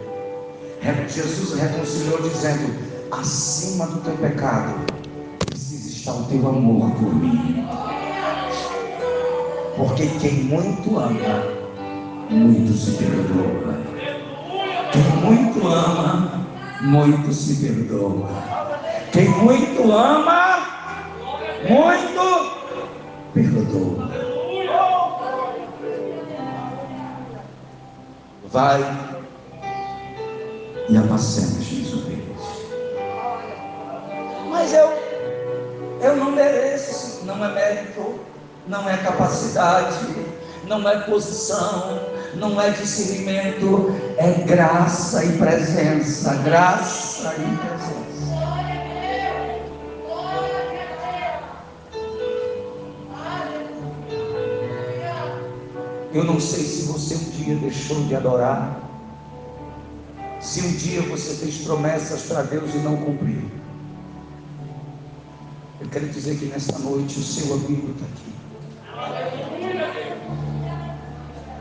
Jesus 1.09 1.59
reconciliou 1.59 2.23
dizendo: 2.23 2.75
acima 3.11 3.87
do 3.87 4.01
teu 4.01 4.15
pecado 4.17 4.75
precisa 5.47 5.89
estar 5.89 6.13
o 6.13 6.25
teu 6.25 6.49
amor 6.49 6.91
por 6.93 7.15
mim. 7.15 7.67
Porque 9.77 10.07
quem 10.21 10.45
muito 10.45 10.99
ama, 10.99 11.45
muito 12.31 12.73
se 12.73 12.93
perdoa. 12.93 13.79
Quem 14.93 15.03
muito 15.23 15.69
ama, 15.69 16.47
muito 16.81 17.33
se 17.33 17.55
perdoa. 17.57 18.29
Quem 19.13 19.29
muito 19.29 19.93
ama, 19.93 20.63
muito 21.69 22.51
perdoa. 23.35 24.28
Vai 28.51 28.81
e 30.89 30.97
apacenta 30.97 31.59
ovelhas. 31.95 32.43
Mas 34.51 34.73
eu, 34.73 34.91
eu 36.01 36.17
não 36.17 36.31
mereço, 36.31 37.25
não 37.27 37.45
é 37.45 37.53
mérito, 37.53 38.21
não 38.67 38.89
é 38.89 38.97
capacidade, 38.97 39.99
não 40.67 40.89
é 40.89 41.01
posição, 41.01 42.01
não 42.35 42.61
é 42.61 42.71
discernimento, 42.71 43.95
é 44.17 44.31
graça 44.45 45.25
e 45.25 45.37
presença, 45.37 46.35
graça 46.37 47.35
e 47.35 47.57
presença. 47.57 47.78
Eu 56.19 56.25
não 56.25 56.41
sei 56.41 56.65
se 56.65 56.83
você 56.83 57.15
um 57.15 57.31
dia 57.31 57.55
deixou 57.55 58.03
de 58.07 58.17
adorar, 58.17 58.77
se 60.41 60.61
um 60.63 60.73
dia 60.73 61.01
você 61.03 61.33
fez 61.35 61.59
promessas 61.59 62.23
para 62.23 62.43
Deus 62.43 62.75
e 62.75 62.79
não 62.79 62.97
cumpriu. 62.97 63.49
Eu 65.81 65.89
quero 65.89 66.09
dizer 66.09 66.37
que 66.37 66.47
nesta 66.47 66.77
noite 66.81 67.21
o 67.21 67.23
seu 67.23 67.55
amigo 67.55 67.93
está 67.93 68.05
aqui. 68.07 68.35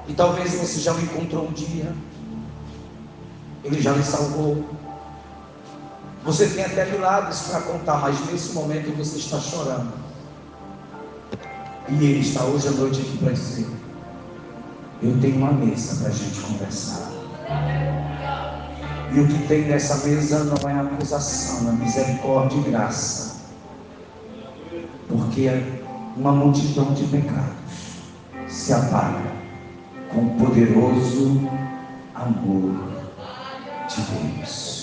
E 0.08 0.14
talvez 0.16 0.55
você 0.55 0.80
já 0.80 0.91
o 0.91 1.01
encontrou 1.01 1.49
um 1.49 1.51
dia, 1.51 1.93
ele 3.64 3.80
já 3.80 3.91
lhe 3.91 4.03
salvou. 4.03 4.66
Você 6.24 6.47
tem 6.47 6.66
até 6.66 6.86
milagres 6.86 7.41
para 7.41 7.62
contar, 7.62 7.97
mas 7.97 8.26
nesse 8.26 8.53
momento 8.53 8.91
você 8.97 9.18
está 9.20 9.39
chorando. 9.39 9.93
E 11.89 11.93
ele 11.93 12.22
está 12.22 12.43
hoje 12.43 12.68
à 12.70 12.72
noite 12.72 13.01
aqui 13.01 13.18
para 13.20 13.34
dizer: 13.34 13.77
Eu 15.02 15.20
tenho 15.22 15.38
uma 15.38 15.52
mesa 15.52 15.95
para 15.98 16.08
a 16.08 16.12
gente 16.12 16.39
conversar. 16.41 17.12
E 19.14 19.20
o 19.20 19.28
que 19.28 19.48
tem 19.48 19.68
nessa 19.68 20.08
mesa 20.08 20.43
não 20.43 20.70
é 20.70 20.80
acusação, 20.80 21.70
é 21.70 21.72
misericórdia 21.74 22.58
e 22.58 22.72
graça. 22.72 23.41
Porque 25.08 25.50
uma 26.16 26.32
multidão 26.32 26.93
de 26.93 27.04
pecados 27.06 27.56
se 28.48 28.74
apaga 28.74 29.32
com 30.12 30.22
o 30.22 30.30
poderoso 30.32 31.48
amor 32.16 32.89
de 33.88 34.02
Deus. 34.02 34.77